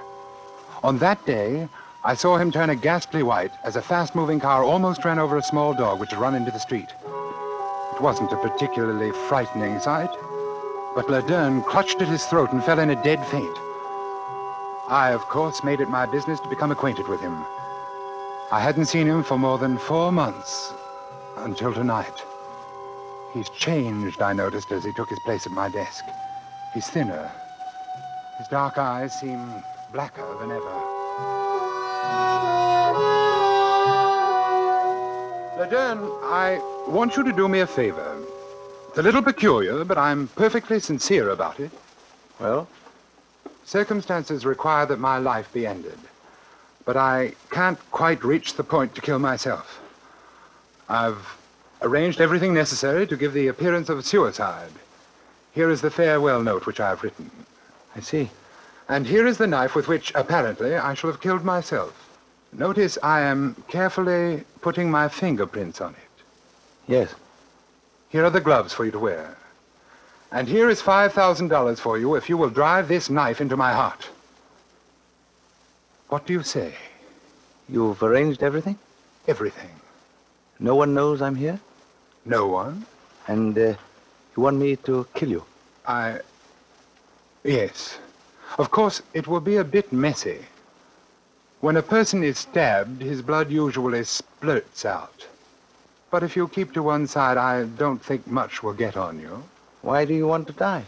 On 0.82 0.98
that 0.98 1.24
day, 1.26 1.68
I 2.04 2.14
saw 2.14 2.36
him 2.36 2.52
turn 2.52 2.70
a 2.70 2.76
ghastly 2.76 3.22
white 3.22 3.52
as 3.64 3.76
a 3.76 3.82
fast-moving 3.82 4.40
car 4.40 4.62
almost 4.62 5.04
ran 5.04 5.18
over 5.18 5.36
a 5.36 5.42
small 5.42 5.74
dog 5.74 6.00
which 6.00 6.10
had 6.10 6.20
run 6.20 6.34
into 6.34 6.50
the 6.50 6.60
street. 6.60 6.92
It 7.94 8.00
wasn't 8.00 8.32
a 8.32 8.36
particularly 8.36 9.12
frightening 9.28 9.78
sight, 9.78 10.10
but 10.96 11.08
Laderne 11.08 11.64
clutched 11.64 12.02
at 12.02 12.08
his 12.08 12.24
throat 12.26 12.52
and 12.52 12.62
fell 12.62 12.80
in 12.80 12.90
a 12.90 13.02
dead 13.04 13.24
faint. 13.28 13.56
I, 14.88 15.12
of 15.12 15.22
course, 15.28 15.62
made 15.62 15.80
it 15.80 15.88
my 15.88 16.04
business 16.04 16.40
to 16.40 16.48
become 16.48 16.72
acquainted 16.72 17.06
with 17.06 17.20
him. 17.20 17.46
I 18.50 18.58
hadn't 18.58 18.86
seen 18.86 19.06
him 19.06 19.22
for 19.22 19.38
more 19.38 19.58
than 19.58 19.78
four 19.78 20.10
months 20.10 20.74
until 21.36 21.72
tonight. 21.72 22.24
He's 23.32 23.48
changed, 23.48 24.20
I 24.20 24.32
noticed 24.32 24.72
as 24.72 24.84
he 24.84 24.92
took 24.92 25.10
his 25.10 25.20
place 25.20 25.46
at 25.46 25.52
my 25.52 25.68
desk. 25.68 26.04
He's 26.74 26.88
thinner. 26.88 27.30
His 28.38 28.48
dark 28.48 28.76
eyes 28.76 29.12
seem 29.12 29.62
blacker 29.92 30.36
than 30.40 30.50
ever. 30.50 31.43
Laderne, 35.56 36.10
I 36.24 36.58
want 36.88 37.16
you 37.16 37.22
to 37.22 37.32
do 37.32 37.46
me 37.46 37.60
a 37.60 37.66
favor. 37.66 38.16
It's 38.88 38.98
a 38.98 39.02
little 39.02 39.22
peculiar, 39.22 39.84
but 39.84 39.96
I'm 39.96 40.26
perfectly 40.28 40.80
sincere 40.80 41.30
about 41.30 41.60
it. 41.60 41.70
Well? 42.40 42.66
Circumstances 43.64 44.44
require 44.44 44.84
that 44.86 44.98
my 44.98 45.18
life 45.18 45.52
be 45.52 45.64
ended. 45.64 45.98
But 46.84 46.96
I 46.96 47.34
can't 47.52 47.78
quite 47.92 48.24
reach 48.24 48.54
the 48.54 48.64
point 48.64 48.96
to 48.96 49.00
kill 49.00 49.20
myself. 49.20 49.80
I've 50.88 51.38
arranged 51.82 52.20
everything 52.20 52.52
necessary 52.52 53.06
to 53.06 53.16
give 53.16 53.32
the 53.32 53.46
appearance 53.46 53.88
of 53.88 54.04
suicide. 54.04 54.72
Here 55.52 55.70
is 55.70 55.80
the 55.80 55.90
farewell 55.90 56.42
note 56.42 56.66
which 56.66 56.80
I 56.80 56.88
have 56.88 57.04
written. 57.04 57.30
I 57.94 58.00
see. 58.00 58.30
And 58.88 59.06
here 59.06 59.24
is 59.24 59.38
the 59.38 59.46
knife 59.46 59.76
with 59.76 59.86
which, 59.86 60.10
apparently, 60.16 60.74
I 60.74 60.94
shall 60.94 61.10
have 61.10 61.20
killed 61.20 61.44
myself. 61.44 62.03
Notice 62.56 62.98
I 63.02 63.22
am 63.22 63.56
carefully 63.68 64.44
putting 64.60 64.90
my 64.90 65.08
fingerprints 65.08 65.80
on 65.80 65.90
it. 65.92 66.22
Yes. 66.86 67.14
Here 68.10 68.24
are 68.24 68.30
the 68.30 68.40
gloves 68.40 68.72
for 68.72 68.84
you 68.84 68.92
to 68.92 68.98
wear. 68.98 69.36
And 70.30 70.46
here 70.48 70.70
is 70.70 70.80
$5,000 70.80 71.78
for 71.78 71.98
you 71.98 72.14
if 72.14 72.28
you 72.28 72.36
will 72.36 72.50
drive 72.50 72.86
this 72.86 73.10
knife 73.10 73.40
into 73.40 73.56
my 73.56 73.72
heart. 73.72 74.08
What 76.08 76.26
do 76.26 76.32
you 76.32 76.42
say? 76.42 76.74
You've 77.68 78.02
arranged 78.02 78.42
everything? 78.42 78.78
Everything. 79.26 79.70
No 80.60 80.76
one 80.76 80.94
knows 80.94 81.22
I'm 81.22 81.34
here? 81.34 81.58
No 82.24 82.46
one? 82.46 82.86
And 83.26 83.58
uh, 83.58 83.74
you 84.36 84.42
want 84.42 84.58
me 84.58 84.76
to 84.76 85.06
kill 85.14 85.30
you? 85.30 85.44
I. 85.86 86.20
Yes. 87.42 87.98
Of 88.58 88.70
course, 88.70 89.02
it 89.12 89.26
will 89.26 89.40
be 89.40 89.56
a 89.56 89.64
bit 89.64 89.92
messy. 89.92 90.38
When 91.64 91.78
a 91.78 91.82
person 91.82 92.22
is 92.22 92.40
stabbed, 92.40 93.00
his 93.00 93.22
blood 93.22 93.50
usually 93.50 94.00
splurts 94.00 94.84
out. 94.84 95.26
But 96.10 96.22
if 96.22 96.36
you 96.36 96.46
keep 96.46 96.74
to 96.74 96.82
one 96.82 97.06
side, 97.06 97.38
I 97.38 97.64
don't 97.64 98.04
think 98.04 98.26
much 98.26 98.62
will 98.62 98.74
get 98.74 98.98
on 98.98 99.18
you. 99.18 99.42
Why 99.80 100.04
do 100.04 100.12
you 100.12 100.26
want 100.26 100.46
to 100.48 100.52
die? 100.52 100.84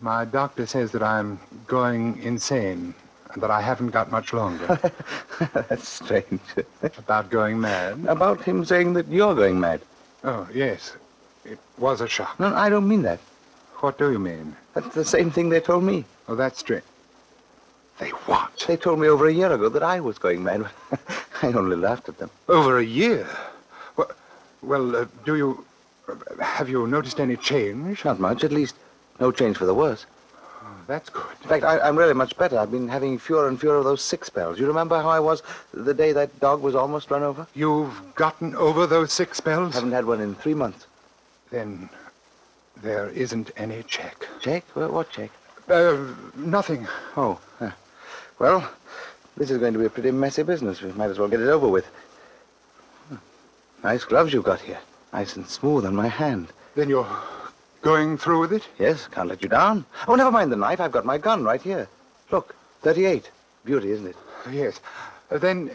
My 0.00 0.24
doctor 0.24 0.66
says 0.66 0.92
that 0.92 1.02
I'm 1.02 1.40
going 1.66 2.22
insane 2.22 2.94
and 3.32 3.42
that 3.42 3.50
I 3.50 3.60
haven't 3.60 3.90
got 3.90 4.12
much 4.12 4.32
longer. 4.32 4.78
That's 5.52 5.88
strange. 5.88 6.38
About 6.96 7.28
going 7.30 7.60
mad? 7.60 8.04
About 8.06 8.44
him 8.44 8.64
saying 8.64 8.92
that 8.92 9.08
you're 9.08 9.34
going 9.34 9.58
mad. 9.58 9.80
Oh, 10.22 10.46
yes. 10.54 10.96
It 11.44 11.58
was 11.76 12.00
a 12.00 12.06
shock. 12.06 12.38
No, 12.38 12.54
I 12.54 12.68
don't 12.68 12.86
mean 12.86 13.02
that. 13.02 13.18
What 13.80 13.98
do 13.98 14.12
you 14.12 14.20
mean? 14.20 14.54
That's 14.74 14.94
the 14.94 15.04
same 15.04 15.32
thing 15.32 15.48
they 15.48 15.58
told 15.58 15.82
me. 15.82 16.04
Oh, 16.28 16.36
that's 16.36 16.60
strange. 16.60 16.84
They 17.98 18.10
what? 18.10 18.64
They 18.66 18.76
told 18.76 18.98
me 18.98 19.08
over 19.08 19.26
a 19.26 19.32
year 19.32 19.50
ago 19.52 19.68
that 19.70 19.82
I 19.82 20.00
was 20.00 20.18
going 20.18 20.42
mad. 20.42 20.66
I 21.42 21.52
only 21.52 21.76
laughed 21.76 22.08
at 22.08 22.18
them. 22.18 22.30
Over 22.48 22.78
a 22.78 22.84
year? 22.84 23.26
Well, 23.96 24.10
well 24.62 24.96
uh, 24.96 25.06
do 25.24 25.36
you... 25.36 25.64
Have 26.40 26.68
you 26.68 26.86
noticed 26.86 27.20
any 27.20 27.36
change? 27.36 28.04
Not 28.04 28.20
much, 28.20 28.44
at 28.44 28.52
least 28.52 28.76
no 29.18 29.32
change 29.32 29.56
for 29.56 29.64
the 29.66 29.74
worse. 29.74 30.06
Oh, 30.62 30.66
that's 30.86 31.08
good. 31.08 31.24
In 31.42 31.48
fact, 31.48 31.64
I, 31.64 31.88
am 31.88 31.96
really 31.96 32.14
much 32.14 32.36
better. 32.36 32.58
I've 32.58 32.70
been 32.70 32.86
having 32.86 33.18
fewer 33.18 33.48
and 33.48 33.58
fewer 33.58 33.76
of 33.76 33.84
those 33.84 34.02
sick 34.02 34.24
spells. 34.24 34.58
You 34.58 34.66
remember 34.66 35.00
how 35.00 35.08
I 35.08 35.18
was 35.18 35.42
the 35.72 35.94
day 35.94 36.12
that 36.12 36.38
dog 36.38 36.60
was 36.60 36.74
almost 36.74 37.10
run 37.10 37.22
over? 37.22 37.46
You've 37.54 38.14
gotten 38.14 38.54
over 38.56 38.86
those 38.86 39.12
sick 39.12 39.34
spells? 39.34 39.74
Haven't 39.74 39.92
had 39.92 40.04
one 40.04 40.20
in 40.20 40.34
three 40.34 40.54
months. 40.54 40.86
Then 41.50 41.88
there 42.82 43.08
isn't 43.08 43.50
any 43.56 43.82
check. 43.84 44.26
Check? 44.40 44.64
What 44.74 45.10
check? 45.10 45.30
Uh, 45.68 45.96
nothing. 46.36 46.86
Oh. 47.16 47.40
Well, 48.38 48.68
this 49.36 49.50
is 49.50 49.58
going 49.58 49.72
to 49.72 49.78
be 49.78 49.86
a 49.86 49.90
pretty 49.90 50.10
messy 50.10 50.42
business. 50.42 50.82
We 50.82 50.92
might 50.92 51.10
as 51.10 51.18
well 51.18 51.28
get 51.28 51.40
it 51.40 51.48
over 51.48 51.68
with. 51.68 51.86
Nice 53.82 54.04
gloves 54.04 54.32
you've 54.32 54.44
got 54.44 54.60
here. 54.60 54.78
Nice 55.12 55.36
and 55.36 55.48
smooth 55.48 55.86
on 55.86 55.94
my 55.94 56.08
hand. 56.08 56.48
Then 56.74 56.88
you're 56.88 57.08
going 57.82 58.18
through 58.18 58.40
with 58.40 58.52
it? 58.52 58.62
Yes, 58.78 59.08
can't 59.08 59.28
let 59.28 59.42
you 59.42 59.48
down. 59.48 59.86
Oh, 60.08 60.16
never 60.16 60.30
mind 60.30 60.52
the 60.52 60.56
knife. 60.56 60.80
I've 60.80 60.92
got 60.92 61.04
my 61.04 61.18
gun 61.18 61.44
right 61.44 61.62
here. 61.62 61.88
Look, 62.30 62.54
38. 62.82 63.30
Beauty, 63.64 63.90
isn't 63.90 64.08
it? 64.08 64.16
Yes. 64.50 64.80
Uh, 65.30 65.38
then, 65.38 65.70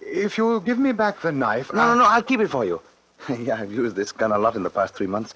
if 0.00 0.36
you'll 0.36 0.60
give 0.60 0.78
me 0.78 0.92
back 0.92 1.20
the 1.20 1.32
knife... 1.32 1.72
No, 1.72 1.80
I... 1.80 1.94
no, 1.94 1.98
no, 2.00 2.04
I'll 2.06 2.22
keep 2.22 2.40
it 2.40 2.48
for 2.48 2.64
you. 2.64 2.80
yeah, 3.40 3.60
I've 3.60 3.72
used 3.72 3.94
this 3.94 4.12
gun 4.12 4.32
a 4.32 4.38
lot 4.38 4.56
in 4.56 4.62
the 4.62 4.70
past 4.70 4.94
three 4.94 5.06
months. 5.06 5.34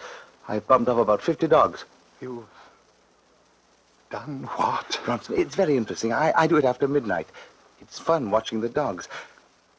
I've 0.49 0.67
bumped 0.67 0.89
off 0.89 0.99
about 0.99 1.23
50 1.23 1.47
dogs. 1.47 1.85
You've 2.21 2.45
done 4.11 4.49
what? 4.57 5.01
Bronson, 5.05 5.37
it's 5.39 5.55
very 5.55 5.77
interesting. 5.77 6.13
I, 6.13 6.33
I 6.37 6.47
do 6.47 6.57
it 6.57 6.65
after 6.65 6.87
midnight. 6.89 7.29
It's 7.81 7.99
fun 7.99 8.31
watching 8.31 8.61
the 8.61 8.69
dogs. 8.69 9.09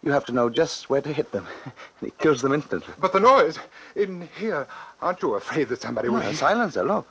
You 0.03 0.11
have 0.11 0.25
to 0.25 0.31
know 0.31 0.49
just 0.49 0.89
where 0.89 1.01
to 1.01 1.13
hit 1.13 1.31
them. 1.31 1.45
and 1.65 1.73
it 2.07 2.17
kills 2.17 2.41
them 2.41 2.53
instantly. 2.53 2.93
But 2.99 3.13
the 3.13 3.19
noise 3.19 3.59
in 3.95 4.27
here, 4.39 4.67
aren't 5.01 5.21
you 5.21 5.35
afraid 5.35 5.69
that 5.69 5.81
somebody 5.81 6.09
will... 6.09 6.21
A 6.21 6.33
silencer, 6.33 6.83
look. 6.83 7.07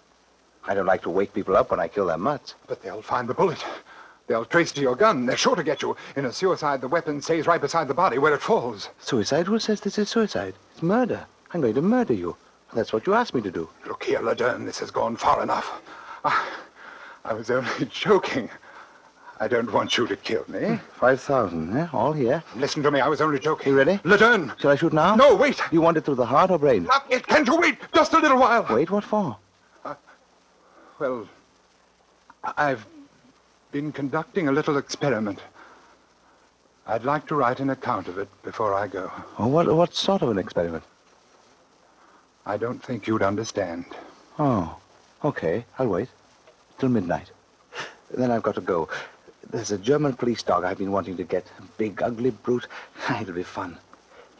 I 0.66 0.74
don't 0.74 0.86
like 0.86 1.02
to 1.02 1.10
wake 1.10 1.32
people 1.32 1.56
up 1.56 1.70
when 1.70 1.78
I 1.78 1.88
kill 1.88 2.06
their 2.06 2.18
mutts. 2.18 2.54
But 2.66 2.82
they'll 2.82 3.02
find 3.02 3.28
the 3.28 3.34
bullet. 3.34 3.64
They'll 4.26 4.44
trace 4.44 4.72
to 4.72 4.80
your 4.80 4.96
gun. 4.96 5.26
They're 5.26 5.36
sure 5.36 5.56
to 5.56 5.62
get 5.62 5.82
you. 5.82 5.96
In 6.16 6.24
a 6.24 6.32
suicide, 6.32 6.80
the 6.80 6.88
weapon 6.88 7.20
stays 7.22 7.46
right 7.46 7.60
beside 7.60 7.88
the 7.88 7.94
body 7.94 8.18
where 8.18 8.34
it 8.34 8.40
falls. 8.40 8.88
Suicide? 9.00 9.46
Who 9.46 9.58
says 9.58 9.80
this 9.80 9.98
is 9.98 10.08
suicide? 10.08 10.54
It's 10.72 10.82
murder. 10.82 11.26
I'm 11.52 11.60
going 11.60 11.74
to 11.74 11.82
murder 11.82 12.14
you. 12.14 12.36
That's 12.72 12.92
what 12.92 13.06
you 13.06 13.14
asked 13.14 13.34
me 13.34 13.40
to 13.42 13.50
do. 13.50 13.68
Look 13.86 14.04
here, 14.04 14.20
Laderne, 14.20 14.64
this 14.64 14.78
has 14.78 14.90
gone 14.90 15.16
far 15.16 15.42
enough. 15.42 15.82
I, 16.24 16.46
I 17.24 17.32
was 17.34 17.50
only 17.50 17.70
joking. 17.90 18.48
I 19.42 19.48
don't 19.48 19.72
want 19.72 19.96
you 19.96 20.06
to 20.06 20.16
kill 20.16 20.44
me. 20.48 20.78
Five 20.94 21.20
thousand, 21.20 21.74
eh? 21.76 21.88
All 21.94 22.12
here. 22.12 22.42
Listen 22.56 22.82
to 22.82 22.90
me, 22.90 23.00
I 23.00 23.08
was 23.08 23.20
only 23.22 23.38
joking. 23.38 23.72
You 23.72 23.78
ready? 23.78 23.96
Laderne! 24.04 24.52
Shall 24.60 24.70
I 24.70 24.76
shoot 24.76 24.92
now? 24.92 25.14
No, 25.16 25.34
wait! 25.34 25.56
Do 25.56 25.62
you 25.72 25.80
want 25.80 25.96
it 25.96 26.04
through 26.04 26.16
the 26.16 26.26
heart 26.26 26.50
or 26.50 26.58
brain? 26.58 26.84
Not 26.84 27.06
yet. 27.10 27.26
Can't 27.26 27.46
you 27.48 27.56
wait? 27.56 27.78
Just 27.94 28.12
a 28.12 28.18
little 28.18 28.38
while. 28.38 28.66
Wait, 28.68 28.90
what 28.90 29.02
for? 29.04 29.38
Uh, 29.84 29.94
well, 30.98 31.26
I've 32.44 32.86
been 33.72 33.92
conducting 33.92 34.48
a 34.48 34.52
little 34.52 34.76
experiment. 34.76 35.40
I'd 36.86 37.04
like 37.04 37.26
to 37.28 37.34
write 37.34 37.60
an 37.60 37.70
account 37.70 38.08
of 38.08 38.18
it 38.18 38.28
before 38.42 38.74
I 38.74 38.88
go. 38.88 39.10
Oh, 39.38 39.46
what, 39.46 39.72
what 39.74 39.94
sort 39.94 40.20
of 40.22 40.28
an 40.30 40.38
experiment? 40.38 40.82
I 42.44 42.56
don't 42.56 42.82
think 42.82 43.06
you'd 43.06 43.22
understand. 43.22 43.84
Oh, 44.38 44.76
okay. 45.24 45.64
I'll 45.78 45.88
wait. 45.88 46.08
Till 46.80 46.88
midnight. 46.88 47.30
Then 48.10 48.30
I've 48.30 48.42
got 48.42 48.54
to 48.54 48.62
go. 48.62 48.88
There's 49.50 49.70
a 49.70 49.76
German 49.76 50.14
police 50.14 50.42
dog 50.42 50.64
I've 50.64 50.78
been 50.78 50.92
wanting 50.92 51.18
to 51.18 51.24
get. 51.24 51.44
A 51.58 51.62
big, 51.76 52.00
ugly 52.02 52.30
brute. 52.30 52.66
It'll 53.20 53.34
be 53.34 53.42
fun. 53.42 53.76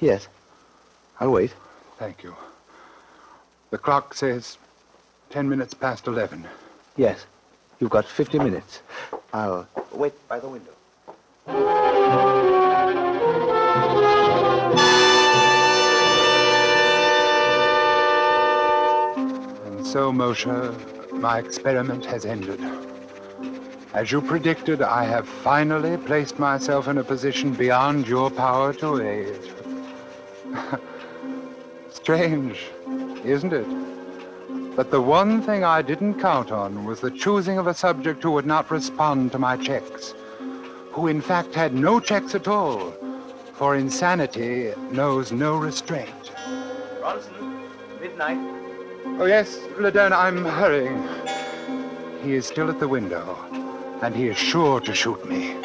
Yes. 0.01 0.27
I'll 1.21 1.33
wait. 1.33 1.53
Thank 1.99 2.23
you. 2.23 2.35
The 3.69 3.77
clock 3.77 4.15
says 4.15 4.57
ten 5.29 5.51
minutes 5.51 5.75
past 5.75 6.07
eleven. 6.07 6.47
Yes. 6.97 7.27
You've 7.79 7.91
got 7.91 8.07
fifty 8.07 8.39
minutes. 8.39 8.81
I'll 9.35 9.69
wait 9.93 10.15
by 10.27 10.41
the 10.41 10.49
window. 10.49 10.73
And 19.67 19.87
so, 19.87 20.11
Moshe, 20.11 21.00
my 21.21 21.39
experiment 21.39 22.07
has 22.07 22.25
ended. 22.25 22.61
As 23.93 24.11
you 24.11 24.23
predicted, 24.23 24.83
I 24.83 25.05
have 25.05 25.29
finally 25.29 25.97
placed 25.99 26.39
myself 26.39 26.89
in 26.89 26.99
a 26.99 27.05
position 27.05 27.53
beyond 27.53 28.09
your 28.09 28.31
power 28.31 28.73
to 28.75 29.03
aid. 29.03 29.39
Strange, 31.91 32.71
isn't 33.25 33.53
it? 33.53 34.77
But 34.77 34.91
the 34.91 35.01
one 35.01 35.43
thing 35.43 35.65
I 35.65 35.83
didn't 35.83 36.21
count 36.21 36.51
on 36.51 36.85
was 36.85 37.01
the 37.01 37.11
choosing 37.11 37.59
of 37.59 37.67
a 37.67 37.75
subject 37.75 38.23
who 38.23 38.31
would 38.31 38.47
not 38.47 38.71
respond 38.71 39.33
to 39.33 39.39
my 39.39 39.57
checks, 39.57 40.15
who 40.93 41.09
in 41.09 41.21
fact 41.21 41.55
had 41.55 41.75
no 41.75 42.01
checks 42.01 42.35
at 42.35 42.49
all, 42.49 42.95
for 43.53 43.77
insanity 43.77 44.73
knows 44.91 45.33
no 45.33 45.57
restraint. 45.57 46.33
Bronson, 47.01 47.69
midnight. 48.01 48.70
Oh, 49.07 49.27
yes, 49.27 49.59
Laderne, 49.79 50.13
I'm 50.13 50.45
hurrying. 50.45 51.03
He 52.23 52.35
is 52.35 52.47
still 52.47 52.71
at 52.71 52.81
the 52.81 52.89
window 52.89 53.39
and 54.03 54.15
he 54.15 54.29
is 54.29 54.37
sure 54.37 54.81
to 54.81 54.95
shoot 54.95 55.29
me. 55.29 55.57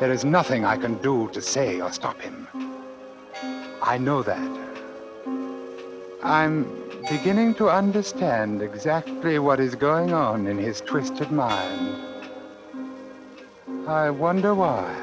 There 0.00 0.12
is 0.12 0.24
nothing 0.24 0.64
I 0.64 0.76
can 0.76 0.94
do 0.98 1.28
to 1.32 1.40
say 1.40 1.80
or 1.80 1.92
stop 1.92 2.20
him. 2.20 2.48
I 3.82 3.98
know 3.98 4.22
that. 4.22 4.58
I'm 6.22 6.64
beginning 7.10 7.54
to 7.56 7.68
understand 7.68 8.62
exactly 8.62 9.38
what 9.38 9.60
is 9.60 9.74
going 9.74 10.12
on 10.12 10.46
in 10.46 10.58
his 10.58 10.80
twisted 10.80 11.30
mind. 11.30 11.96
I 13.86 14.08
wonder 14.08 14.54
why. 14.54 14.94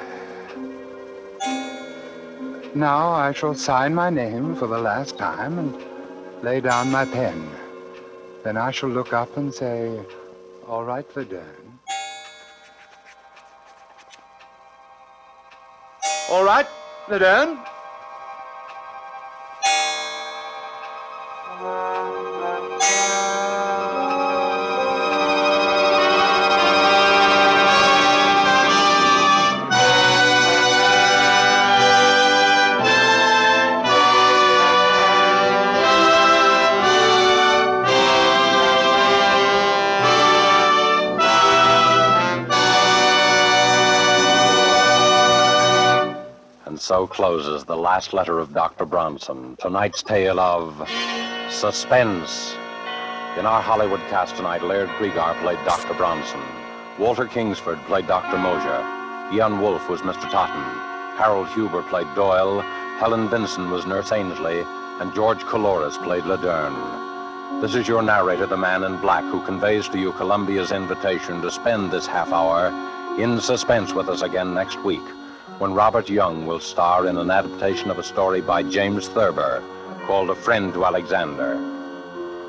Now 2.73 3.09
I 3.09 3.31
shall 3.33 3.53
sign 3.53 3.93
my 3.93 4.09
name 4.09 4.55
for 4.55 4.65
the 4.65 4.79
last 4.79 5.17
time 5.17 5.59
and 5.59 5.90
lay 6.43 6.59
down 6.61 6.91
my 6.91 7.05
pen. 7.05 7.49
Then 8.43 8.57
I 8.57 8.71
shall 8.71 8.89
look 8.89 9.13
up 9.13 9.37
and 9.37 9.53
say, 9.53 9.99
All 10.67 10.83
right, 10.83 11.07
Laderne. 11.13 11.77
All 16.29 16.43
right, 16.43 16.67
Laderne. 17.07 17.59
So 46.91 47.07
closes 47.07 47.63
the 47.63 47.77
last 47.77 48.11
letter 48.11 48.37
of 48.37 48.53
Dr. 48.53 48.85
Bronson, 48.85 49.55
tonight's 49.61 50.03
tale 50.03 50.41
of 50.41 50.75
Suspense. 51.49 52.51
In 53.39 53.45
our 53.45 53.61
Hollywood 53.61 54.01
cast 54.09 54.35
tonight, 54.35 54.61
Laird 54.61 54.89
Cregar 54.89 55.39
played 55.41 55.57
Dr. 55.63 55.93
Bronson. 55.93 56.41
Walter 56.99 57.27
Kingsford 57.27 57.79
played 57.85 58.07
Dr. 58.07 58.37
Mosier. 58.37 58.83
Ian 59.31 59.61
Wolfe 59.61 59.87
was 59.87 60.01
Mr. 60.01 60.29
Totten. 60.29 60.61
Harold 61.15 61.47
Huber 61.51 61.81
played 61.83 62.13
Doyle. 62.13 62.59
Helen 62.99 63.29
Vinson 63.29 63.71
was 63.71 63.85
Nurse 63.85 64.11
Ainsley. 64.11 64.59
And 64.99 65.15
George 65.15 65.39
Coulouris 65.43 65.95
played 66.03 66.23
Laderne. 66.23 67.61
This 67.61 67.73
is 67.73 67.87
your 67.87 68.01
narrator, 68.01 68.47
the 68.47 68.57
man 68.57 68.83
in 68.83 68.99
black, 68.99 69.23
who 69.23 69.41
conveys 69.45 69.87
to 69.87 69.97
you 69.97 70.11
Columbia's 70.11 70.73
invitation 70.73 71.41
to 71.41 71.51
spend 71.51 71.89
this 71.89 72.05
half 72.05 72.33
hour 72.33 72.67
in 73.17 73.39
suspense 73.39 73.93
with 73.93 74.09
us 74.09 74.23
again 74.23 74.53
next 74.53 74.83
week 74.83 75.03
when 75.61 75.75
Robert 75.75 76.09
Young 76.09 76.47
will 76.47 76.59
star 76.59 77.05
in 77.05 77.19
an 77.19 77.29
adaptation 77.29 77.91
of 77.91 77.99
a 77.99 78.03
story 78.03 78.41
by 78.41 78.63
James 78.63 79.07
Thurber 79.09 79.61
called 80.07 80.31
A 80.31 80.35
Friend 80.35 80.73
to 80.73 80.85
Alexander. 80.85 81.53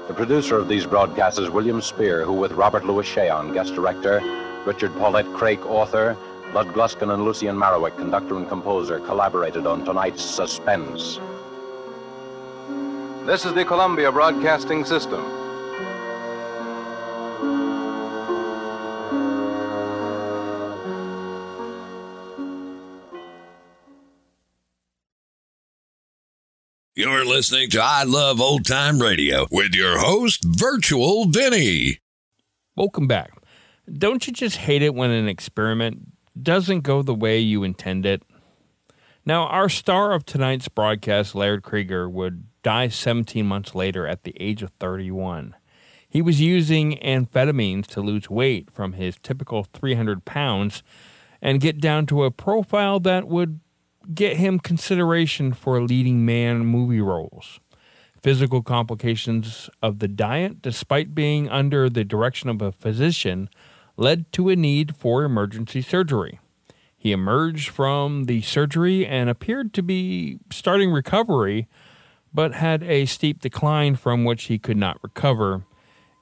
The 0.08 0.14
producer 0.14 0.56
of 0.56 0.66
these 0.66 0.86
broadcasts 0.86 1.38
is 1.38 1.50
William 1.50 1.82
Spier, 1.82 2.24
who, 2.24 2.32
with 2.32 2.52
Robert 2.52 2.86
Lewis 2.86 3.06
Shayon, 3.06 3.52
guest 3.52 3.74
director, 3.74 4.22
Richard 4.64 4.94
Paulette 4.94 5.30
Craik, 5.34 5.60
author, 5.66 6.16
Lud 6.54 6.68
Gluskin 6.68 7.12
and 7.12 7.26
Lucien 7.26 7.54
Moraweck, 7.54 7.98
conductor 7.98 8.38
and 8.38 8.48
composer, 8.48 8.98
collaborated 9.00 9.66
on 9.66 9.84
tonight's 9.84 10.24
Suspense. 10.24 11.20
This 13.26 13.44
is 13.44 13.52
the 13.52 13.66
Columbia 13.66 14.10
Broadcasting 14.10 14.86
System. 14.86 15.41
You're 26.94 27.24
listening 27.24 27.70
to 27.70 27.80
I 27.82 28.02
Love 28.02 28.38
Old 28.38 28.66
Time 28.66 28.98
Radio 28.98 29.46
with 29.50 29.74
your 29.74 29.96
host, 29.96 30.44
Virtual 30.44 31.24
Vinny. 31.24 32.00
Welcome 32.76 33.06
back. 33.06 33.32
Don't 33.90 34.26
you 34.26 34.32
just 34.34 34.58
hate 34.58 34.82
it 34.82 34.94
when 34.94 35.10
an 35.10 35.26
experiment 35.26 36.12
doesn't 36.42 36.82
go 36.82 37.00
the 37.00 37.14
way 37.14 37.38
you 37.38 37.62
intend 37.62 38.04
it? 38.04 38.22
Now, 39.24 39.46
our 39.46 39.70
star 39.70 40.12
of 40.12 40.26
tonight's 40.26 40.68
broadcast, 40.68 41.34
Laird 41.34 41.62
Cregar, 41.62 42.10
would 42.10 42.44
die 42.62 42.88
17 42.88 43.46
months 43.46 43.74
later 43.74 44.06
at 44.06 44.24
the 44.24 44.36
age 44.38 44.62
of 44.62 44.70
31. 44.72 45.56
He 46.06 46.20
was 46.20 46.42
using 46.42 46.98
amphetamines 46.98 47.86
to 47.86 48.02
lose 48.02 48.28
weight 48.28 48.70
from 48.70 48.92
his 48.92 49.16
typical 49.22 49.64
300 49.72 50.26
pounds 50.26 50.82
and 51.40 51.58
get 51.58 51.80
down 51.80 52.04
to 52.08 52.24
a 52.24 52.30
profile 52.30 53.00
that 53.00 53.28
would 53.28 53.60
get 54.14 54.36
him 54.36 54.58
consideration 54.58 55.52
for 55.52 55.80
leading 55.80 56.24
man 56.24 56.66
movie 56.66 57.00
roles. 57.00 57.60
Physical 58.22 58.62
complications 58.62 59.68
of 59.82 59.98
the 59.98 60.08
diet, 60.08 60.62
despite 60.62 61.14
being 61.14 61.48
under 61.48 61.90
the 61.90 62.04
direction 62.04 62.48
of 62.48 62.62
a 62.62 62.72
physician, 62.72 63.48
led 63.96 64.30
to 64.32 64.48
a 64.48 64.56
need 64.56 64.96
for 64.96 65.24
emergency 65.24 65.82
surgery. 65.82 66.38
He 66.96 67.10
emerged 67.10 67.68
from 67.68 68.24
the 68.24 68.42
surgery 68.42 69.04
and 69.04 69.28
appeared 69.28 69.74
to 69.74 69.82
be 69.82 70.38
starting 70.50 70.92
recovery, 70.92 71.66
but 72.32 72.54
had 72.54 72.84
a 72.84 73.06
steep 73.06 73.40
decline 73.40 73.96
from 73.96 74.24
which 74.24 74.44
he 74.44 74.58
could 74.58 74.76
not 74.76 75.02
recover, 75.02 75.64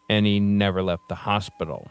and 0.09 0.25
he 0.25 0.41
never 0.41 0.83
left 0.83 1.09
the 1.09 1.15
hospital. 1.17 1.91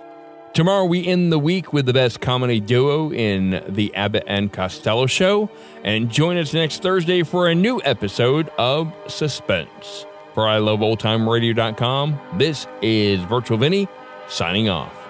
Tomorrow 0.53 0.83
we 0.83 1.07
end 1.07 1.31
the 1.31 1.39
week 1.39 1.71
with 1.71 1.85
the 1.85 1.93
best 1.93 2.19
comedy 2.19 2.59
duo 2.59 3.13
in 3.13 3.63
the 3.69 3.95
Abbott 3.95 4.25
and 4.27 4.51
Costello 4.51 5.05
show, 5.05 5.49
and 5.85 6.09
join 6.09 6.35
us 6.35 6.53
next 6.53 6.81
Thursday 6.81 7.23
for 7.23 7.47
a 7.47 7.55
new 7.55 7.81
episode 7.85 8.49
of 8.57 8.93
Suspense. 9.07 10.05
For 10.33 10.43
iloveoldtimeradio.com, 10.43 12.19
this 12.37 12.67
is 12.81 13.21
Virtual 13.21 13.57
Vinny 13.57 13.87
signing 14.27 14.67
off. 14.67 15.00